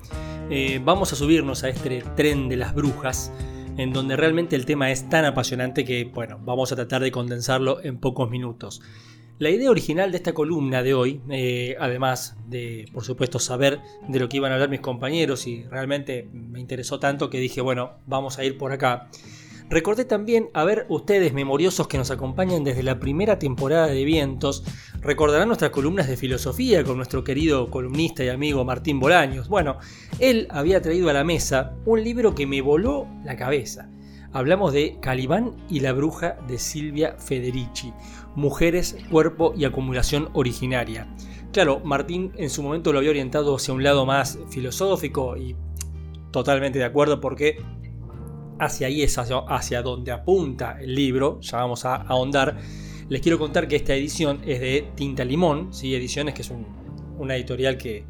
[0.49, 3.31] eh, vamos a subirnos a este tren de las brujas,
[3.77, 7.83] en donde realmente el tema es tan apasionante que, bueno, vamos a tratar de condensarlo
[7.83, 8.81] en pocos minutos.
[9.37, 14.19] La idea original de esta columna de hoy, eh, además de, por supuesto, saber de
[14.19, 17.99] lo que iban a hablar mis compañeros y realmente me interesó tanto que dije, bueno,
[18.07, 19.09] vamos a ir por acá.
[19.67, 24.63] Recordé también a ver ustedes memoriosos que nos acompañan desde la primera temporada de Vientos,
[25.01, 29.49] recordarán nuestras columnas de filosofía con nuestro querido columnista y amigo Martín Bolaños.
[29.49, 29.77] Bueno,
[30.19, 33.89] él había traído a la mesa un libro que me voló la cabeza.
[34.33, 37.91] Hablamos de Calibán y la bruja de Silvia Federici,
[38.35, 41.07] Mujeres, Cuerpo y Acumulación Originaria.
[41.53, 45.55] Claro, Martín en su momento lo había orientado hacia un lado más filosófico y
[46.31, 47.57] totalmente de acuerdo porque
[48.59, 52.57] hacia ahí es hacia, donde apunta el libro, ya vamos a ahondar.
[53.09, 55.93] Les quiero contar que esta edición es de Tinta Limón, ¿sí?
[55.93, 56.51] Ediciones, que es
[57.17, 58.03] una editorial que,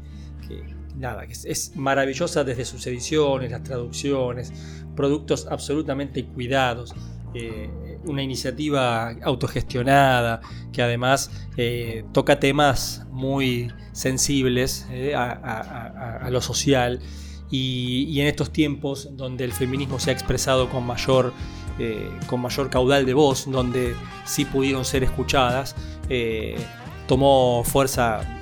[0.96, 4.52] nada, que es, maravillosa desde sus ediciones, las traducciones,
[4.94, 6.94] productos absolutamente cuidados.
[7.34, 10.40] Eh, una iniciativa autogestionada
[10.72, 17.00] que además eh, toca temas muy sensibles eh, a lo social
[17.50, 21.32] y, en estos tiempos donde el feminismo se ha expresado con mayor,
[21.78, 23.94] eh, con mayor caudal de voz, donde
[24.24, 25.76] sí pudieron ser escuchadas,
[26.08, 26.56] eh,
[27.06, 28.35] tomó fuerza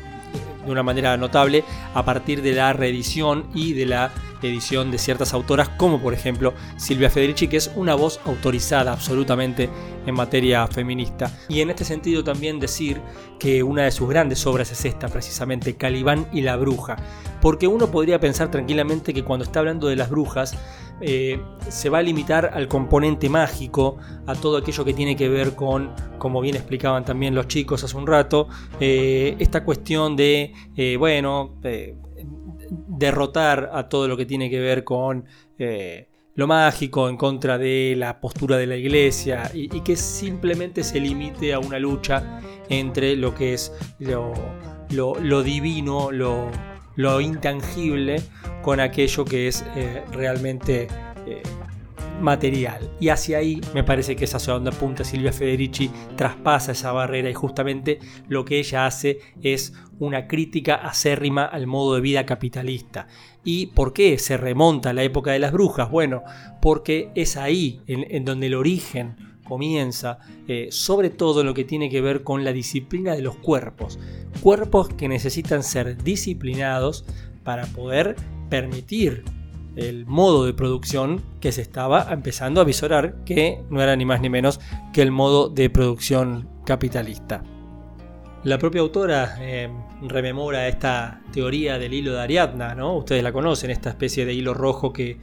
[0.65, 1.65] de una manera notable
[1.95, 4.13] a partir de la reedición y de la
[4.43, 9.71] edición de ciertas autoras, como por ejemplo Silvia Federici, que es una voz autorizada absolutamente
[10.07, 11.31] en materia feminista.
[11.49, 13.01] Y en este sentido también decir
[13.39, 16.97] que una de sus grandes obras es esta, precisamente, Calibán y la Bruja,
[17.41, 20.57] porque uno podría pensar tranquilamente que cuando está hablando de las brujas,
[21.01, 25.55] eh, se va a limitar al componente mágico, a todo aquello que tiene que ver
[25.55, 28.49] con, como bien explicaban también los chicos hace un rato,
[28.81, 31.57] eh, esta cuestión de, eh, bueno,
[32.71, 35.25] derrotar a todo lo que tiene que ver con
[36.37, 41.53] lo mágico en contra de la postura de la iglesia y, que simplemente se limite
[41.53, 43.73] a una lucha entre lo que es
[44.91, 46.51] lo, divino, lo,
[47.21, 48.23] intangible,
[48.63, 50.89] con aquello que es eh, realmente
[51.27, 51.43] eh,
[52.21, 52.91] material.
[53.01, 57.31] Y hacia ahí me parece que es hacia donde apunta Silvia Federici, traspasa esa barrera
[57.31, 57.99] y justamente
[58.29, 63.07] lo que ella hace es una crítica acérrima al modo de vida capitalista.
[63.45, 65.91] ¿Y por qué se remonta a la época de las brujas?
[65.91, 66.23] Bueno,
[66.63, 70.19] porque es ahí en, donde el origen comienza,
[70.49, 73.99] eh, sobre todo lo que tiene que ver con la disciplina de los cuerpos.
[74.41, 77.05] Cuerpos que necesitan ser disciplinados
[77.45, 78.17] para poder
[78.49, 79.25] permitir
[79.77, 84.21] el modo de producción que se estaba empezando a visorar, que no era ni más
[84.21, 84.61] ni menos
[84.93, 87.43] que el modo de producción capitalista.
[88.45, 89.71] La propia autora eh,
[90.03, 92.97] rememora esta teoría del hilo de Ariadna, ¿no?
[92.97, 95.17] Ustedes la conocen, esta especie de hilo rojo que,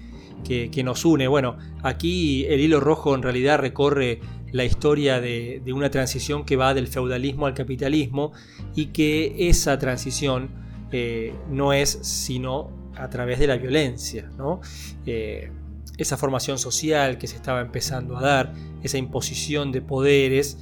[0.43, 1.27] que, nos une.
[1.27, 4.19] Bueno, aquí el hilo rojo en realidad recorre
[4.51, 8.31] la historia de, una transición que va del feudalismo al capitalismo
[8.75, 10.49] y que esa transición
[10.91, 14.29] eh, no es sino a través de la violencia.
[15.05, 15.51] Eh,
[15.97, 18.53] esa formación social que se estaba empezando a dar,
[18.83, 20.57] esa imposición de poderes,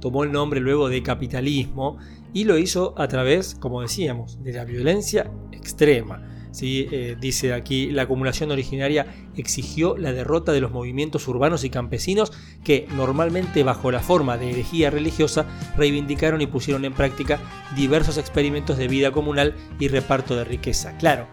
[0.00, 1.98] tomó el nombre luego de capitalismo
[2.32, 6.37] y lo hizo a través, como decíamos, de la violencia extrema.
[6.50, 6.88] ¿Sí?
[6.90, 9.06] Eh, dice aquí, la acumulación originaria
[9.36, 12.32] exigió la derrota de los movimientos urbanos y campesinos
[12.64, 15.46] que normalmente bajo la forma de herejía religiosa
[15.76, 17.40] reivindicaron y pusieron en práctica
[17.76, 20.96] diversos experimentos de vida comunal y reparto de riqueza.
[20.98, 21.26] Claro,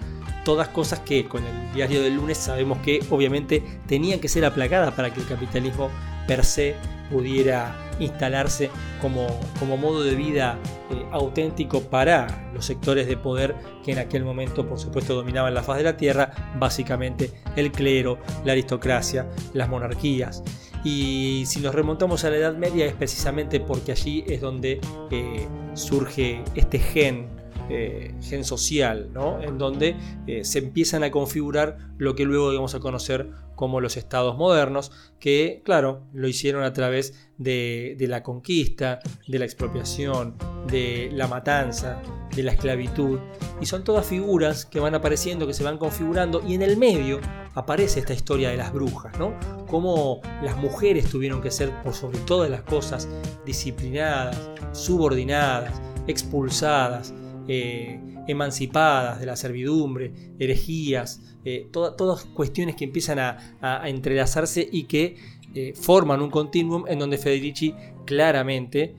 [0.43, 4.93] todas cosas que con el diario del lunes sabemos que obviamente tenían que ser aplacadas
[4.93, 5.89] para que el capitalismo
[6.27, 6.75] per se
[7.09, 8.69] pudiera instalarse
[9.01, 9.27] como,
[9.59, 10.57] como modo de vida
[10.91, 15.63] eh, auténtico para los sectores de poder que en aquel momento por supuesto dominaban la
[15.63, 20.43] faz de la tierra, básicamente el clero, la aristocracia, las monarquías.
[20.83, 24.79] Y si nos remontamos a la Edad Media es precisamente porque allí es donde
[25.09, 27.27] eh, surge este gen
[27.69, 29.41] eh, gen social, ¿no?
[29.41, 29.95] en donde
[30.27, 34.91] eh, se empiezan a configurar lo que luego vamos a conocer como los estados modernos,
[35.19, 40.35] que claro, lo hicieron a través de, de la conquista, de la expropiación,
[40.67, 42.01] de la matanza,
[42.35, 43.19] de la esclavitud,
[43.61, 47.19] y son todas figuras que van apareciendo, que se van configurando, y en el medio
[47.55, 49.33] aparece esta historia de las brujas, ¿no?
[49.67, 53.07] Cómo las mujeres tuvieron que ser, por sobre todas las cosas,
[53.45, 54.37] disciplinadas,
[54.73, 57.13] subordinadas, expulsadas,
[57.47, 65.15] eh, emancipadas de la servidumbre, herejías, eh, todas cuestiones que empiezan a, entrelazarse y que
[65.53, 68.95] eh, forman un continuum en donde Federici claramente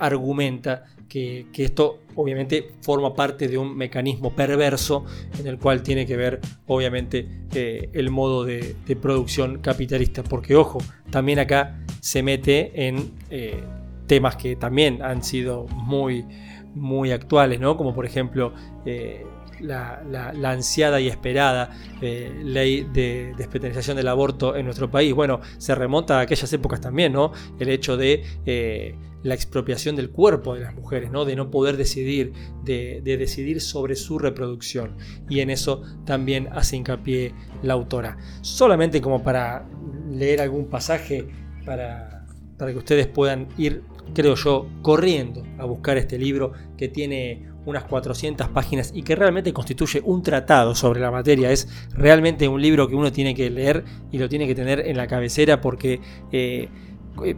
[0.00, 5.04] argumenta que, esto obviamente forma parte de un mecanismo perverso
[5.38, 10.22] en el cual tiene que ver obviamente el modo de, producción capitalista.
[10.22, 10.78] Porque ojo,
[11.10, 13.12] también acá se mete en
[14.06, 16.24] temas que también han sido muy
[16.74, 17.76] muy actuales, ¿no?
[17.76, 18.52] Como por ejemplo
[18.84, 19.24] eh,
[19.60, 21.70] la, ansiada y esperada
[22.00, 25.14] eh, ley de despenalización del aborto en nuestro país.
[25.14, 27.32] Bueno, se remonta a aquellas épocas también, ¿no?
[27.58, 31.24] El hecho de eh, la expropiación del cuerpo de las mujeres, ¿no?
[31.24, 32.32] De no poder decidir,
[32.62, 34.96] de, decidir sobre su reproducción.
[35.28, 38.18] Y en eso también hace hincapié la autora.
[38.42, 39.66] Solamente como para
[40.10, 41.26] leer algún pasaje
[41.64, 42.26] para,
[42.58, 43.82] para que ustedes puedan ir
[44.12, 49.52] creo yo, corriendo a buscar este libro que tiene unas 400 páginas y que realmente
[49.52, 51.50] constituye un tratado sobre la materia.
[51.50, 54.96] Es realmente un libro que uno tiene que leer y lo tiene que tener en
[54.96, 56.00] la cabecera porque
[56.32, 56.68] eh,
[57.24, 57.36] eh,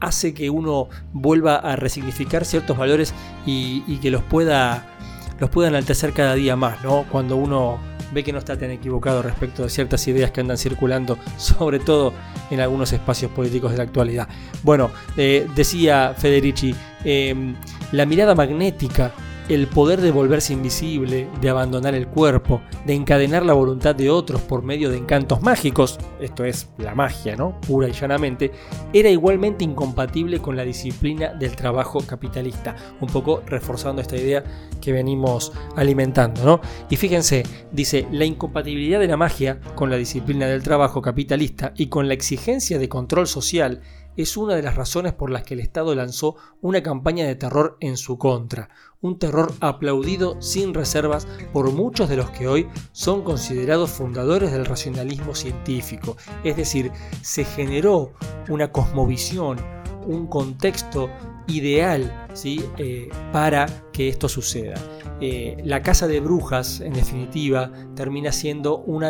[0.00, 3.12] hace que uno vuelva a resignificar ciertos valores
[3.44, 4.96] y, que los pueda,
[5.38, 7.04] los pueda enaltecer cada día más, ¿no?
[7.10, 7.78] Cuando uno
[8.12, 12.12] ve que no está tan equivocado respecto de ciertas ideas que andan circulando, sobre todo
[12.50, 14.28] en algunos espacios políticos de la actualidad.
[14.62, 16.74] Bueno, eh, decía Federici,
[17.04, 17.54] eh,
[17.92, 19.12] la mirada magnética
[19.50, 24.40] el poder de volverse invisible, de abandonar el cuerpo, de encadenar la voluntad de otros
[24.40, 27.60] por medio de encantos mágicos, esto es la magia, ¿no?
[27.60, 28.52] Pura y llanamente,
[28.92, 34.44] era igualmente incompatible con la disciplina del trabajo capitalista, un poco reforzando esta idea
[34.80, 36.60] que venimos alimentando, ¿no?
[36.88, 41.88] Y fíjense, dice, la incompatibilidad de la magia con la disciplina del trabajo capitalista y
[41.88, 43.80] con la exigencia de control social
[44.16, 47.76] es una de las razones por las que el Estado lanzó una campaña de terror
[47.80, 48.68] en su contra,
[49.00, 54.66] un terror aplaudido sin reservas por muchos de los que hoy son considerados fundadores del
[54.66, 56.16] racionalismo científico.
[56.44, 56.92] Es decir,
[57.22, 58.12] se generó
[58.48, 59.58] una cosmovisión,
[60.06, 61.10] un contexto
[61.46, 62.64] ideal ¿sí?
[62.78, 64.74] Eh, para que esto suceda.
[65.20, 69.04] Eh, la casa de brujas, en definitiva, termina siendo un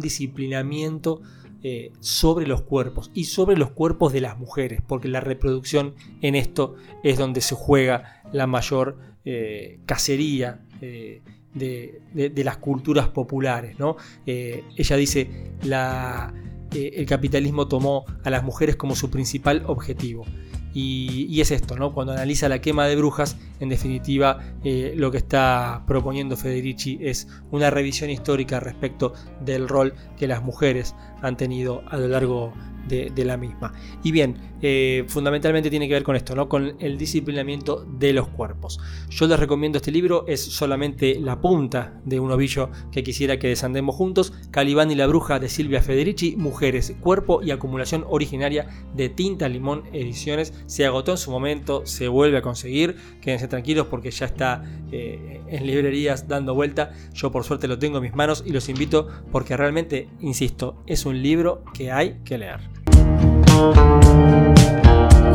[0.00, 1.22] disciplinamiento
[1.66, 6.34] eh, sobre los cuerpos y sobre los cuerpos de las mujeres, porque la reproducción en
[6.34, 11.22] esto es donde se juega la mayor eh, cacería eh,
[11.54, 13.78] de, las culturas populares.
[13.78, 13.96] ¿no?
[14.26, 15.30] ella dice,
[15.62, 20.26] el capitalismo tomó a las mujeres como su principal objetivo.
[20.74, 21.94] Y, es esto, ¿no?
[21.94, 27.70] Cuando analiza la quema de brujas, en definitiva, lo que está proponiendo Federici es una
[27.70, 29.14] revisión histórica respecto
[29.44, 32.52] del rol que las mujeres han tenido a lo largo
[32.86, 33.72] de, la misma.
[34.02, 36.48] Y bien, eh, fundamentalmente tiene que ver con esto, ¿no?
[36.48, 38.78] con el disciplinamiento de los cuerpos.
[39.08, 43.48] Yo les recomiendo este libro, es solamente la punta de un ovillo que quisiera que
[43.48, 44.32] desandemos juntos.
[44.50, 49.84] Calibán y la bruja de Silvia Federici, Mujeres, Cuerpo y Acumulación Originaria de Tinta Limón
[49.92, 50.52] Ediciones.
[50.66, 52.96] Se agotó en su momento, se vuelve a conseguir.
[53.20, 56.92] Quédense tranquilos porque ya está eh, en librerías dando vuelta.
[57.14, 61.06] Yo por suerte lo tengo en mis manos y los invito porque realmente, insisto, es
[61.06, 62.60] un libro que hay que leer.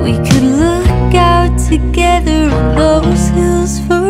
[0.03, 4.09] We could look out together on those hills forever.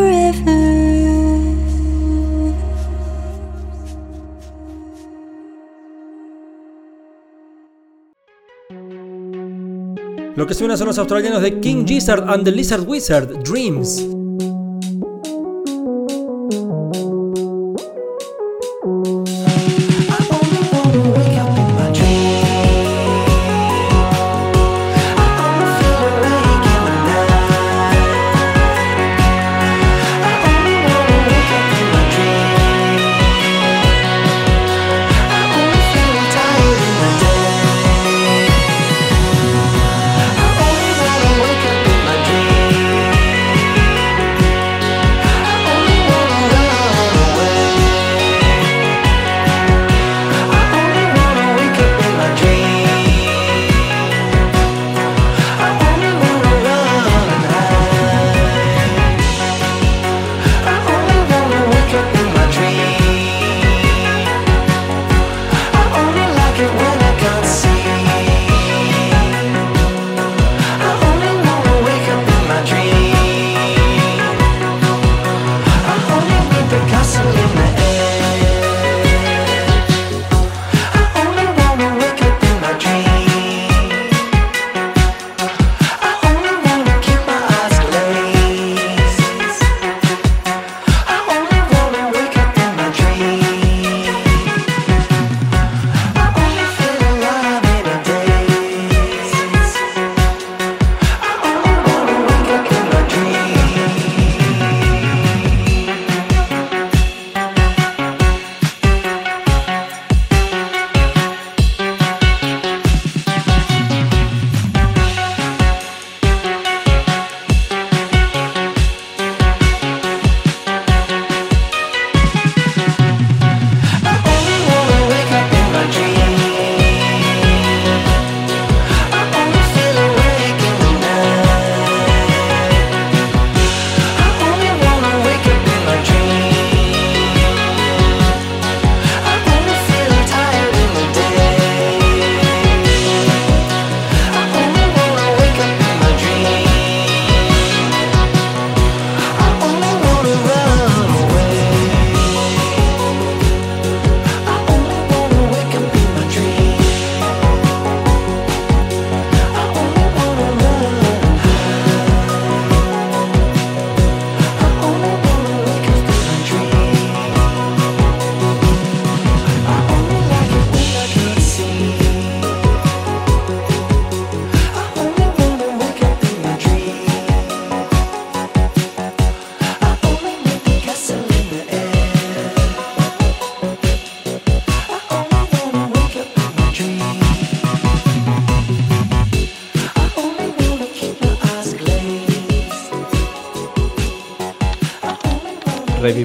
[10.35, 14.18] Lo que suena son los australianos de King Gizzard and the Lizard Wizard, Dreams.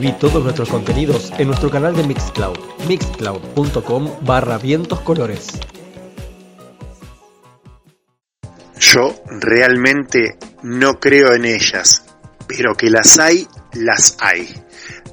[0.05, 5.59] Reviví todos nuestros contenidos en nuestro canal de Mixcloud, mixcloud.com barra vientos colores.
[8.79, 12.05] Yo realmente no creo en ellas,
[12.47, 14.47] pero que las hay, las hay.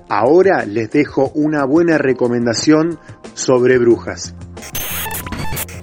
[0.09, 2.99] Ahora les dejo una buena recomendación
[3.34, 4.35] sobre brujas.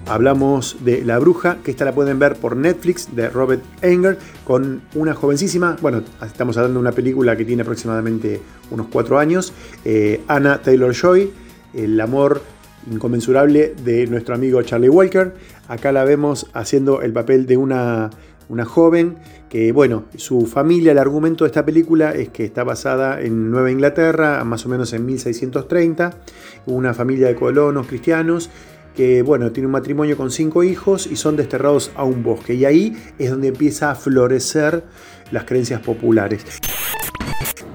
[0.05, 4.82] Hablamos de La Bruja, que esta la pueden ver por Netflix, de Robert Enger, con
[4.94, 8.40] una jovencísima, bueno, estamos hablando de una película que tiene aproximadamente
[8.70, 9.53] unos cuatro años,
[9.85, 11.31] eh, Anna Taylor-Joy,
[11.74, 12.43] el amor
[12.90, 15.35] inconmensurable de nuestro amigo Charlie Walker.
[15.69, 18.11] Acá la vemos haciendo el papel de una,
[18.49, 19.16] una joven
[19.49, 23.70] que, bueno, su familia, el argumento de esta película es que está basada en Nueva
[23.70, 26.19] Inglaterra, más o menos en 1630,
[26.66, 28.51] una familia de colonos cristianos
[28.99, 32.55] que bueno, tiene un matrimonio con cinco hijos y son desterrados a un bosque.
[32.55, 34.82] Y ahí es donde empieza a florecer
[35.31, 36.45] las creencias populares.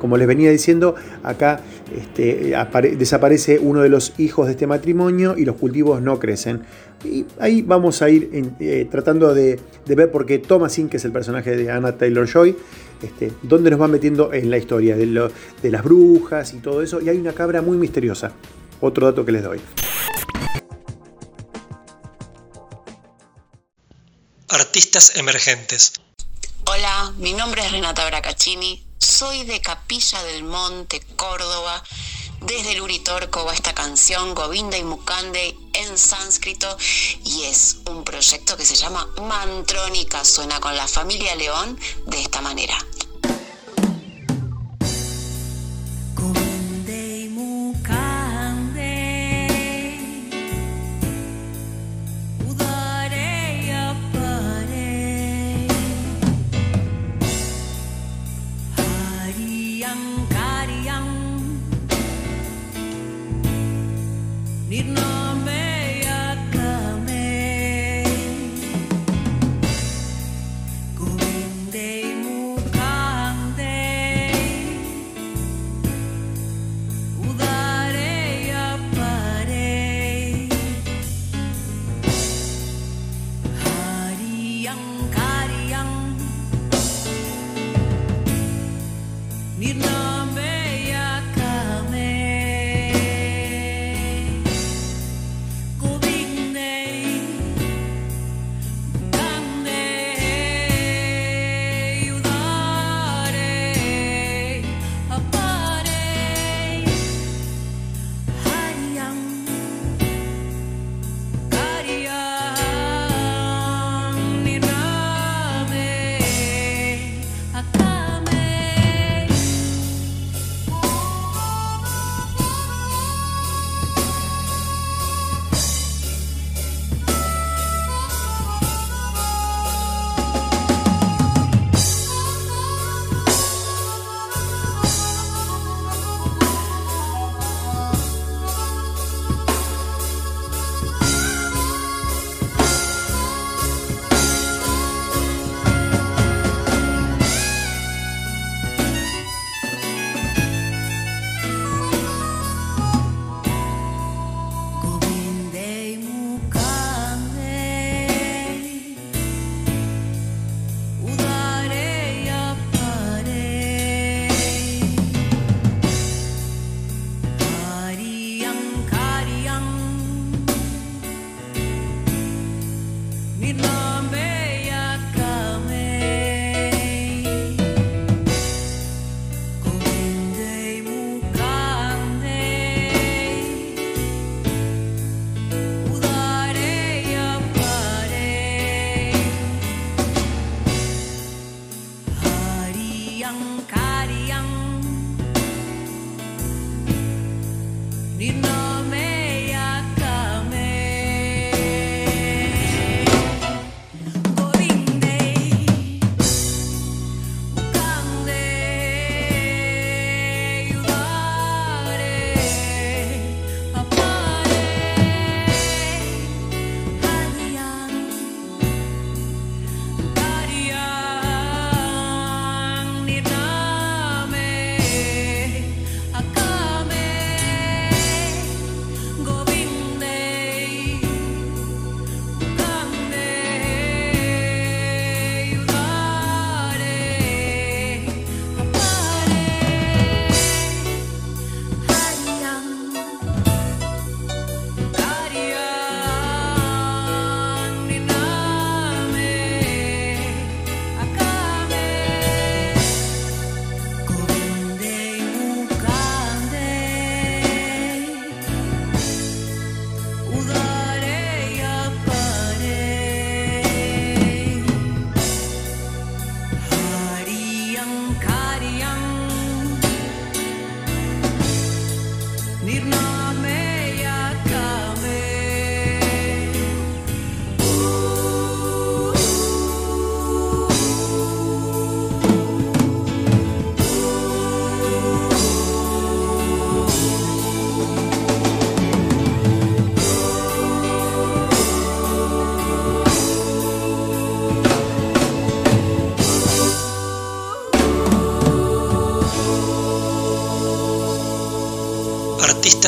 [0.04, 1.62] Como les venía diciendo, acá
[1.98, 2.54] este,
[2.98, 6.64] desaparece uno de los hijos de este matrimonio y los cultivos no crecen.
[7.06, 11.14] Y ahí vamos a ir eh, tratando de, ver por qué Thomasin, que es el
[11.14, 12.54] personaje de Anna Taylor Joy,
[13.02, 17.00] este, dónde nos va metiendo en la historia de, de las brujas y todo eso.
[17.00, 18.34] Y hay una cabra muy misteriosa.
[18.82, 19.62] Otro dato que les doy.
[24.50, 25.94] Artistas emergentes.
[26.70, 31.84] Hola, mi nombre es Renata Bracaccini, soy de Capilla del Monte, Córdoba.
[32.42, 36.78] Desde el Uritorco va esta canción Govinda y Mukande en sánscrito
[37.24, 40.24] y es un proyecto que se llama Mantrónica.
[40.24, 41.78] Suena con la familia León
[42.08, 42.78] de esta manera.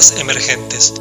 [0.06, 0.94] Artistas emergentes.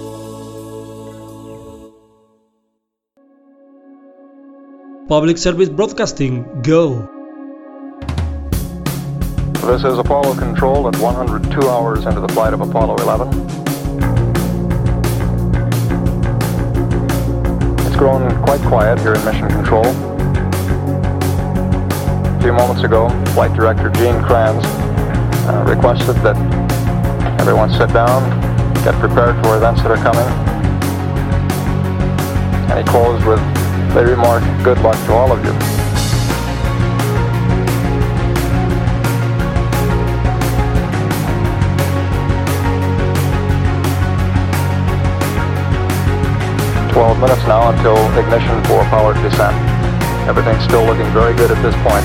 [5.09, 7.09] Public Service Broadcasting, go.
[9.67, 13.29] This is Apollo Control at 102 hours into the flight of Apollo 11.
[17.87, 19.87] It's grown quite quiet here in Mission Control.
[22.27, 24.65] A few moments ago, Flight Director Gene Kranz
[25.47, 26.37] uh, requested that
[27.41, 28.54] everyone sit down,
[28.85, 30.29] get prepared for events that are coming.
[32.69, 33.41] And he closed with
[33.95, 35.53] the remark, good luck to all of you.
[46.93, 49.57] Twelve minutes now until ignition for powered descent.
[50.29, 52.05] Everything's still looking very good at this point.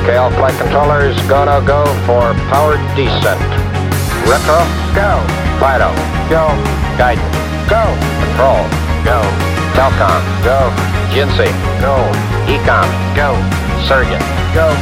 [0.00, 3.39] Okay, all flight controllers gonna go for powered descent.
[4.28, 4.60] Retro,
[4.94, 5.22] go.
[5.60, 5.90] Fido,
[6.28, 6.52] go.
[6.96, 7.36] Guidance,
[7.68, 7.82] go.
[8.24, 8.64] Control,
[9.04, 9.18] go.
[9.76, 10.70] Telcom, go.
[11.12, 11.96] Jinsei, go.
[12.46, 13.34] Ecom, go.
[13.86, 14.20] Surgeon,
[14.52, 14.74] go.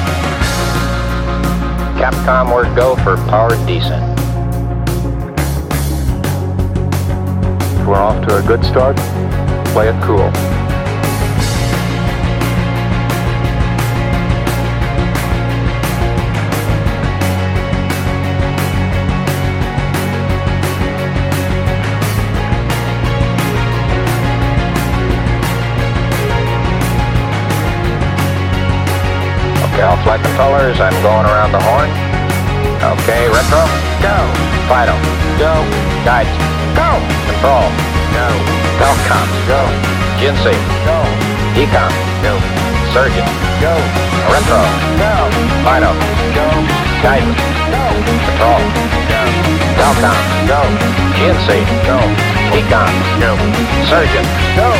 [1.98, 4.18] Capcom, we're go for powered descent.
[7.86, 8.96] We're off to a good start.
[9.72, 10.30] Play it cool.
[29.78, 31.86] All flight controllers, I'm going around the horn.
[32.82, 33.62] Okay, retro,
[34.02, 34.16] go.
[34.66, 34.90] Fido,
[35.38, 35.54] go.
[36.02, 36.34] Guides,
[36.74, 36.98] go.
[37.30, 37.70] Control,
[38.10, 38.26] go.
[38.82, 39.62] Telcom, go.
[40.18, 40.98] Jinsei, go.
[41.54, 41.94] Ecom,
[42.26, 42.34] go.
[42.90, 43.22] Surgeon,
[43.62, 43.70] go.
[44.26, 44.58] Retro,
[44.98, 45.14] go.
[45.62, 45.94] Fido,
[46.34, 46.46] go.
[46.98, 47.38] Guidance,
[47.70, 47.82] go.
[48.02, 48.62] Control,
[49.06, 49.22] go.
[49.78, 50.18] Telcom,
[50.50, 50.60] go.
[51.22, 51.98] Jinsei, go.
[52.50, 52.92] Ecom,
[53.22, 53.30] go.
[53.86, 54.26] Surgeon,
[54.58, 54.74] go.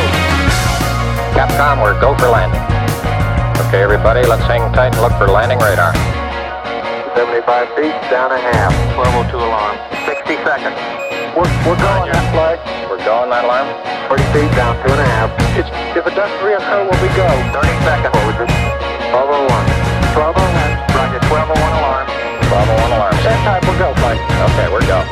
[1.31, 2.78] Capcom, we're go for landing.
[3.67, 5.91] Okay, everybody, let's hang tight and look for landing radar.
[7.11, 8.71] 75 feet, down a half.
[8.95, 9.75] 1202 alarm.
[10.07, 10.79] 60 seconds.
[11.35, 12.55] We're, we're going that flag.
[12.87, 13.67] We're going that alarm?
[14.07, 15.29] 30 feet, down two and a half.
[15.59, 17.27] It's, if it doesn't reoccur, will we go?
[17.51, 18.15] 30 seconds.
[18.15, 18.47] Forward.
[19.11, 19.51] 1201.
[20.15, 20.79] 1201.
[20.95, 22.07] Roger, 1201 alarm.
[22.47, 23.15] 1201 alarm.
[23.27, 24.19] Same time, we'll go, flight.
[24.23, 25.03] Okay, we're go.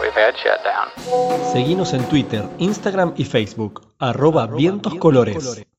[0.00, 0.88] We've had shutdown.
[1.52, 5.36] Seguinos en Twitter, Instagram y Facebook, arroba vientos colores.
[5.36, 5.73] vientos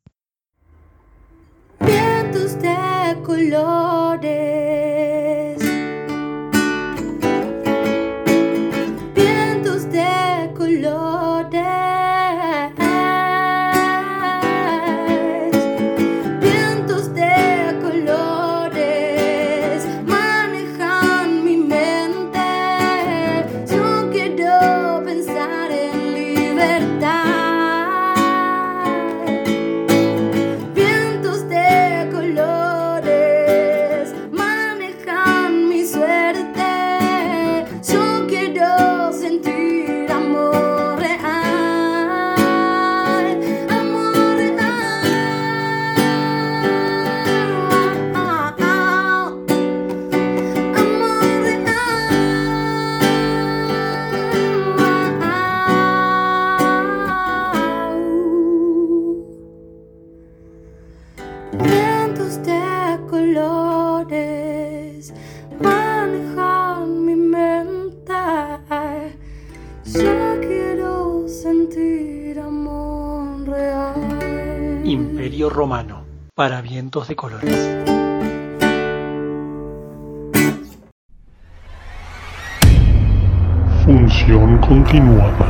[3.25, 4.74] colores.
[76.35, 77.77] Para vientos de colores.
[83.85, 85.47] Función continuada.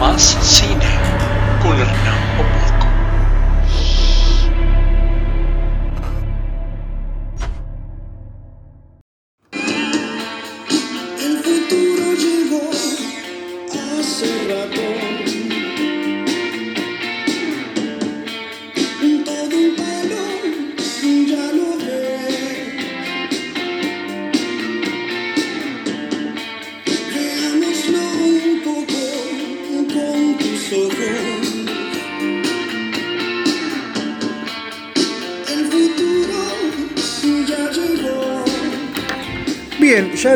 [0.00, 0.84] Más cine
[1.62, 2.27] con Hernán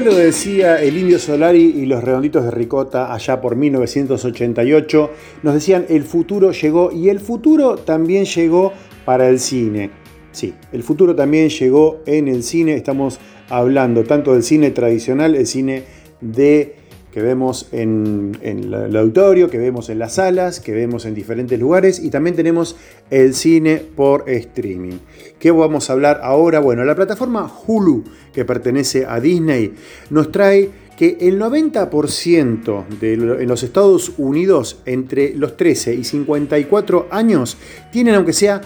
[0.02, 5.10] lo decía el Indio Solari y los redonditos de Ricota allá por 1988.
[5.42, 8.72] Nos decían el futuro llegó y el futuro también llegó
[9.04, 9.90] para el cine.
[10.32, 12.74] Sí, el futuro también llegó en el cine.
[12.74, 15.84] Estamos hablando tanto del cine tradicional, el cine
[16.20, 16.76] de
[17.12, 22.00] que vemos en, el auditorio, que vemos en las salas, que vemos en diferentes lugares
[22.02, 22.74] y también tenemos
[23.10, 24.98] el cine por streaming.
[25.38, 26.60] ¿Qué vamos a hablar ahora?
[26.60, 29.74] Bueno, la plataforma Hulu, que pertenece a Disney,
[30.08, 37.08] nos trae que el 90% de en los Estados Unidos entre los 13 y 54
[37.10, 37.58] años
[37.90, 38.60] tienen aunque sea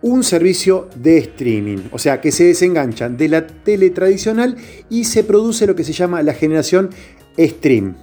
[0.00, 4.56] un servicio de streaming, o sea que se desenganchan de la tele tradicional
[4.88, 6.90] y se produce lo que se llama la generación
[7.38, 7.96] stream.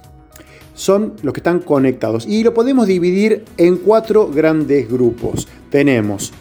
[0.74, 5.48] Son los que están conectados y lo podemos dividir en cuatro grandes grupos.
[5.70, 6.32] Tenemos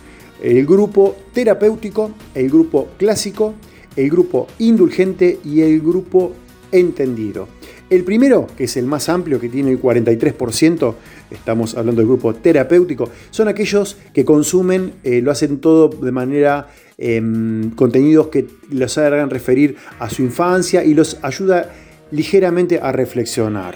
[0.42, 3.54] el grupo terapéutico, el grupo clásico,
[3.96, 6.34] el grupo indulgente y el grupo
[6.72, 7.48] entendido.
[7.90, 10.96] El primero, que es el más amplio, que tiene el 43%,
[11.30, 16.68] estamos hablando del grupo terapéutico, son aquellos que consumen, eh, lo hacen todo de manera,
[16.98, 21.72] em, contenidos que los hagan referir a su infancia y los ayuda
[22.12, 23.76] ligeramente a reflexionar.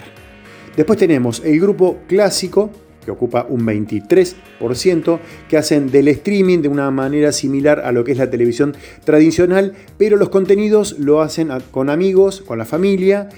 [0.76, 2.70] Después tenemos el grupo clásico,
[3.04, 8.12] que ocupa un 23%, que hacen del streaming de una manera similar a lo que
[8.12, 13.28] es la televisión tradicional, pero los contenidos lo hacen con amigos, con la familia,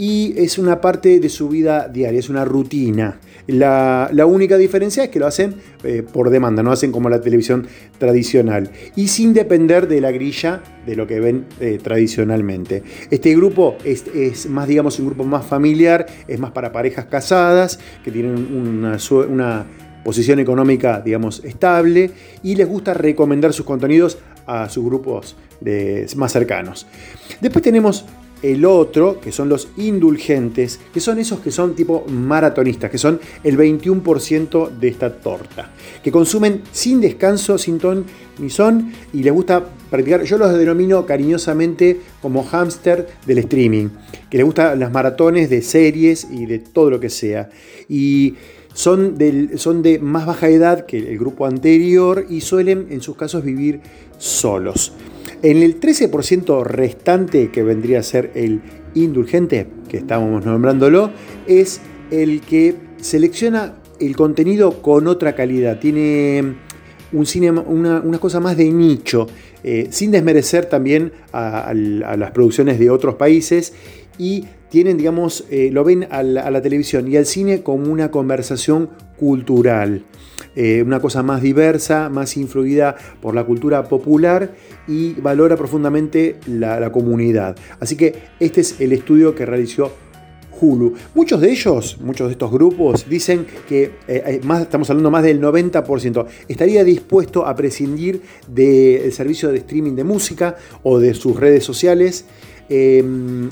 [0.00, 3.20] y es una parte de su vida diaria, es una rutina.
[3.46, 7.20] La, la única diferencia es que lo hacen eh, por demanda, no hacen como la
[7.20, 7.66] televisión
[7.98, 12.82] tradicional y sin depender de la grilla de lo que ven eh, tradicionalmente.
[13.10, 17.78] Este grupo es, es más, digamos, un grupo más familiar, es más para parejas casadas
[18.02, 18.96] que tienen una,
[19.28, 19.66] una
[20.02, 22.10] posición económica, digamos, estable
[22.42, 24.16] y les gusta recomendar sus contenidos
[24.46, 26.86] a sus grupos de- más cercanos.
[27.42, 28.06] Después tenemos
[28.42, 33.20] el otro, que son los indulgentes, que son esos que son tipo maratonistas, que son
[33.44, 35.70] el 21% de esta torta,
[36.02, 38.04] que consumen sin descanso, sin ton
[38.38, 43.88] ni son, y les gusta practicar, yo los denomino cariñosamente como hámster del streaming,
[44.30, 47.50] que les gustan las maratones de series y de todo lo que sea.
[47.88, 48.36] Y
[48.72, 53.16] son, del- son de más baja edad que el grupo anterior y suelen en sus
[53.16, 53.80] casos vivir
[54.16, 54.92] solos.
[55.42, 58.60] En el 13% restante, que vendría a ser el
[58.94, 61.12] indulgente, que estábamos nombrándolo,
[61.46, 61.80] es
[62.10, 65.78] el que selecciona el contenido con otra calidad.
[65.78, 66.56] Tiene
[67.12, 69.28] un cine, una, cosa más de nicho,
[69.64, 73.72] eh, sin desmerecer también a, las producciones de otros países
[74.18, 78.90] y tienen, digamos, eh, lo ven a la televisión y al cine como una conversación
[79.16, 80.04] cultural,
[80.56, 84.52] eh, una cosa más diversa, más influida por la cultura popular
[84.88, 87.56] y valora profundamente la, comunidad.
[87.78, 89.92] Así que este es el estudio que realizó
[90.60, 90.94] Hulu.
[91.14, 95.40] Muchos de ellos, muchos de estos grupos, dicen que eh, más, estamos hablando más del
[95.40, 101.62] 90%, estaría dispuesto a prescindir del servicio de streaming de música o de sus redes
[101.62, 102.24] sociales
[102.68, 103.04] eh,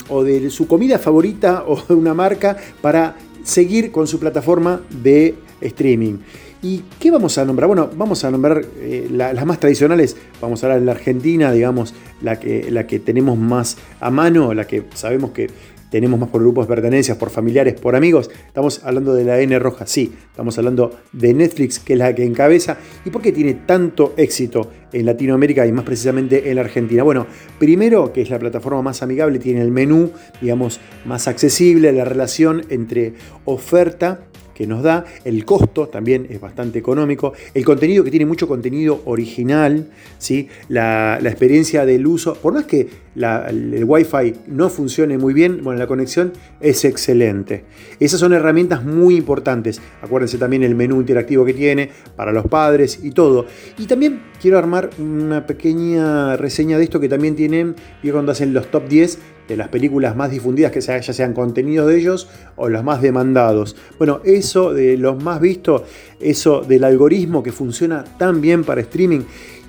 [0.09, 5.35] o de su comida favorita o de una marca para seguir con su plataforma de
[5.61, 6.17] streaming.
[6.61, 7.67] ¿Y qué vamos a nombrar?
[7.67, 10.17] Bueno, vamos a nombrar eh, la- las más tradicionales.
[10.41, 14.53] Vamos a hablar de la Argentina, digamos, la que, la que tenemos más a mano,
[14.53, 15.49] la que sabemos que
[15.89, 18.29] tenemos más por grupos de pertenencias, por familiares, por amigos.
[18.45, 20.13] Estamos hablando de la N roja, sí.
[20.29, 22.77] Estamos hablando de Netflix, que es la que encabeza.
[23.05, 27.01] ¿Y por qué tiene tanto éxito en Latinoamérica y más precisamente en la Argentina?
[27.03, 27.25] Bueno,
[27.57, 30.11] primero que es la plataforma más amigable, tiene el menú,
[30.41, 33.13] digamos, más accesible, la relación entre
[33.45, 34.19] oferta
[34.59, 39.01] que nos da, el costo también es bastante económico, el contenido que tiene mucho contenido
[39.05, 39.87] original,
[40.17, 40.49] ¿sí?
[40.67, 45.63] la, la experiencia del uso, por más que la- el Wi-Fi no funcione muy bien,
[45.63, 47.63] bueno, la conexión es excelente.
[48.01, 49.81] Esas son herramientas muy importantes.
[50.01, 53.45] Acuérdense también el menú interactivo que tiene para los padres y todo.
[53.77, 58.53] Y también quiero armar una pequeña reseña de esto que también tienen, y cuando hacen
[58.53, 59.19] los top 10
[59.49, 63.75] de las películas más difundidas, que ya sean contenidos de ellos o los más demandados.
[63.97, 65.81] Bueno, eso de los más vistos,
[66.19, 69.21] eso del algoritmo que funciona tan bien para streaming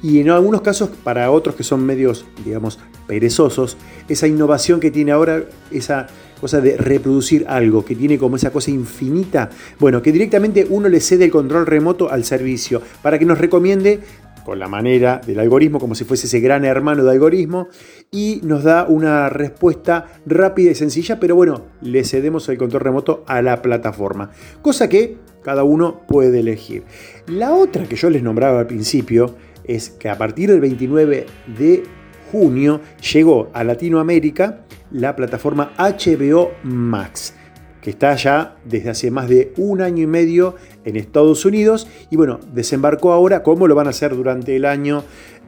[0.02, 3.76] y en algunos casos para otros que son medios, digamos, perezosos,
[4.08, 6.06] esa innovación que tiene ahora, esa
[6.40, 11.00] cosa de reproducir algo, que tiene como esa cosa infinita, bueno, que directamente uno le
[11.00, 14.00] cede el control remoto al servicio para que nos recomiende
[14.58, 17.68] la manera del algoritmo, como si fuese ese gran hermano de algoritmo,
[18.10, 23.24] y nos da una respuesta rápida y sencilla, pero bueno, le cedemos el control remoto
[23.26, 24.30] a la plataforma,
[24.62, 26.84] cosa que cada uno puede elegir.
[27.26, 31.26] La otra que yo les nombraba al principio es que a partir del 29
[31.58, 31.82] de
[32.30, 32.80] junio
[33.12, 37.34] llegó a Latinoamérica la plataforma HBO Max
[37.82, 40.54] que está ya desde hace más de un año y medio
[40.84, 45.04] en Estados Unidos y bueno, desembarcó ahora, ¿cómo lo van a hacer durante el año?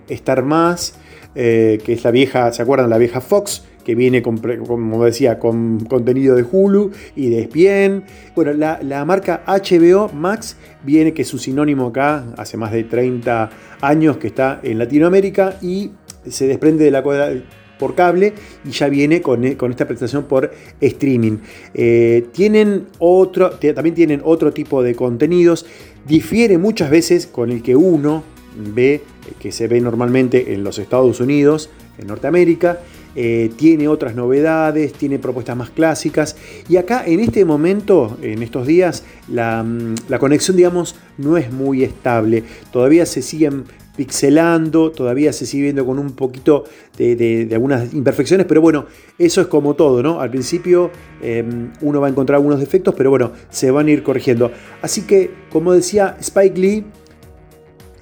[0.09, 0.95] Star Más,
[1.35, 2.91] eh, que es la vieja, ¿se acuerdan?
[2.91, 8.05] La vieja Fox, que viene, como decía, con contenido de Hulu y de ESPN.
[8.35, 12.85] Bueno, la, la, marca HBO Max viene, que es un sinónimo acá, hace más de
[12.85, 13.51] 30
[13.81, 15.93] años que está en Latinoamérica y
[16.29, 17.03] se desprende de la
[17.83, 18.33] por cable
[18.65, 21.39] y ya viene con, con esta prestación por streaming.
[21.75, 25.67] Eh, tienen otro, también tienen otro tipo de contenidos,
[26.07, 28.23] difiere muchas veces con el que uno
[28.57, 29.01] ve,
[29.41, 32.79] que se ve normalmente en los Estados Unidos, en Norteamérica.
[33.17, 36.37] Eh, tiene otras novedades, tiene propuestas más clásicas
[36.69, 39.67] y acá en este momento, en estos días, la,
[40.09, 43.65] la conexión digamos no es muy estable, todavía se siguen
[43.97, 46.65] pixelando, todavía se sigue viendo con un poquito
[46.97, 48.87] de, algunas imperfecciones, pero bueno,
[49.19, 50.21] eso es como todo, ¿no?
[50.21, 50.91] Al principio
[51.21, 54.51] em, uno va a encontrar algunos defectos, pero bueno, se van a ir corrigiendo.
[54.81, 56.85] Así que, como decía Spike Lee,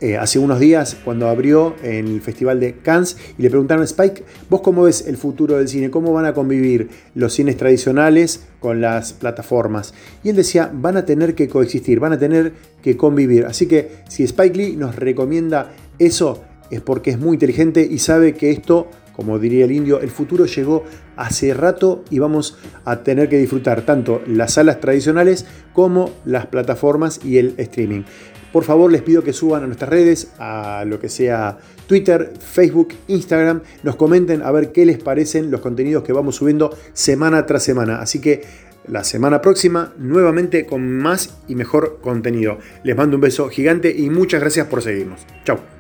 [0.03, 3.85] eh, hace unos días cuando abrió en el Festival de Cannes y le preguntaron a
[3.85, 5.91] Spike, ¿vos cómo ves el futuro del cine?
[5.91, 9.93] ¿Cómo van a convivir los cines tradicionales con las plataformas?
[10.25, 13.45] Y él decía, van a tener que coexistir, van a tener que convivir.
[13.45, 18.33] Así que si Spike Lee nos recomienda eso, es porque es muy inteligente y sabe
[18.33, 20.85] que esto, como diría el indio, el futuro llegó
[21.17, 22.57] hace rato y vamos
[22.87, 25.45] a tener que disfrutar tanto las salas tradicionales
[25.75, 28.05] como las plataformas y el streaming.
[28.53, 32.95] Por favor, les pido que suban a nuestras redes, a lo que sea Twitter, Facebook,
[33.09, 37.63] Instagram, nos comenten a ver qué les parecen los contenidos que vamos subiendo semana tras
[37.63, 38.01] semana.
[38.01, 38.43] Así que
[38.87, 42.59] la semana próxima nuevamente con más y mejor contenido.
[42.83, 45.21] Les mando un beso gigante y muchas gracias por seguirnos.
[45.45, 45.80] Chao.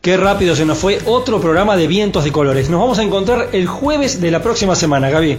[0.00, 2.70] Qué rápido se nos fue otro programa de vientos de colores.
[2.70, 5.38] Nos vamos a encontrar el jueves de la próxima semana, Gaby.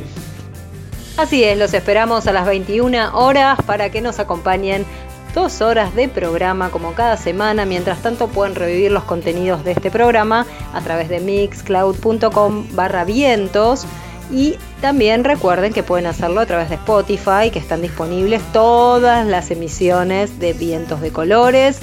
[1.16, 4.86] Así es, los esperamos a las 21 horas para que nos acompañen
[5.34, 7.66] dos horas de programa como cada semana.
[7.66, 13.86] Mientras tanto pueden revivir los contenidos de este programa a través de mixcloud.com barra vientos.
[14.32, 19.52] Y también recuerden que pueden hacerlo a través de Spotify, que están disponibles todas las
[19.52, 21.80] emisiones de Vientos de Colores.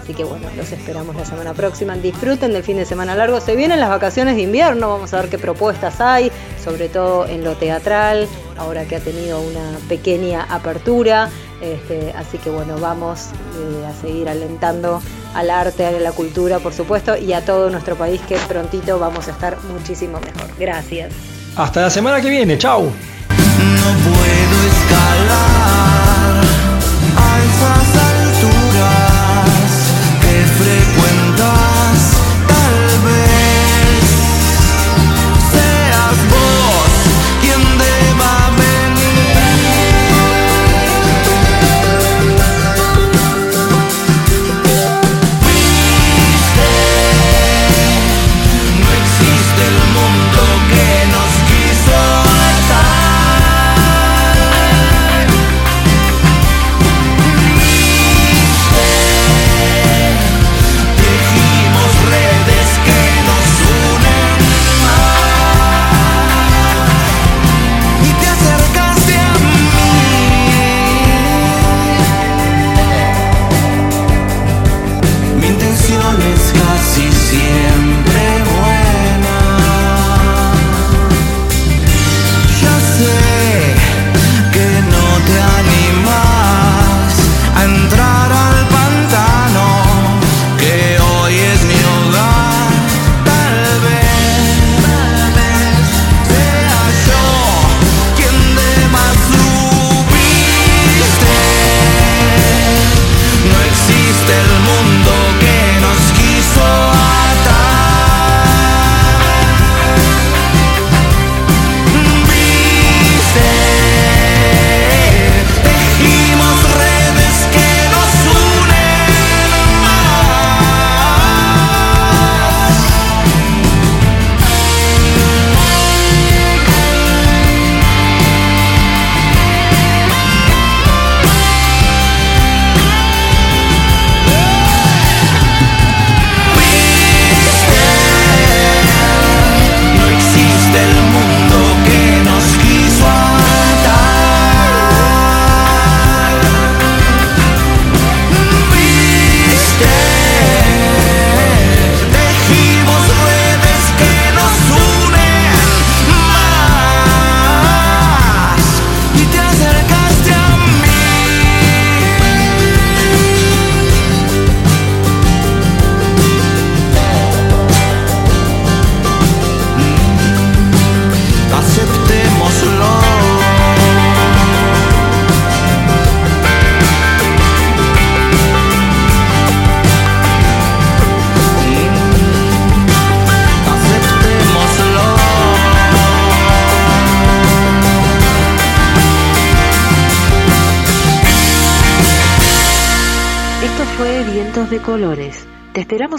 [0.00, 1.94] Así que bueno, los esperamos la semana próxima.
[1.96, 3.40] Disfruten del fin de semana largo.
[3.40, 4.88] Se vienen las vacaciones de invierno.
[4.88, 6.30] Vamos a ver qué propuestas hay,
[6.62, 11.30] sobre todo en lo teatral, ahora que ha tenido una pequeña apertura.
[11.60, 15.00] Este, así que bueno, vamos eh, a seguir alentando
[15.34, 19.28] al arte, a la cultura, por supuesto, y a todo nuestro país que prontito vamos
[19.28, 20.50] a estar muchísimo mejor.
[20.58, 21.12] Gracias.
[21.56, 22.58] Hasta la semana que viene.
[22.58, 22.82] Chau.
[22.82, 26.05] No puedo escalar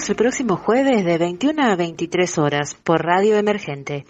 [0.09, 4.05] el próximo jueves de 21 a 23 horas por Radio Emergente.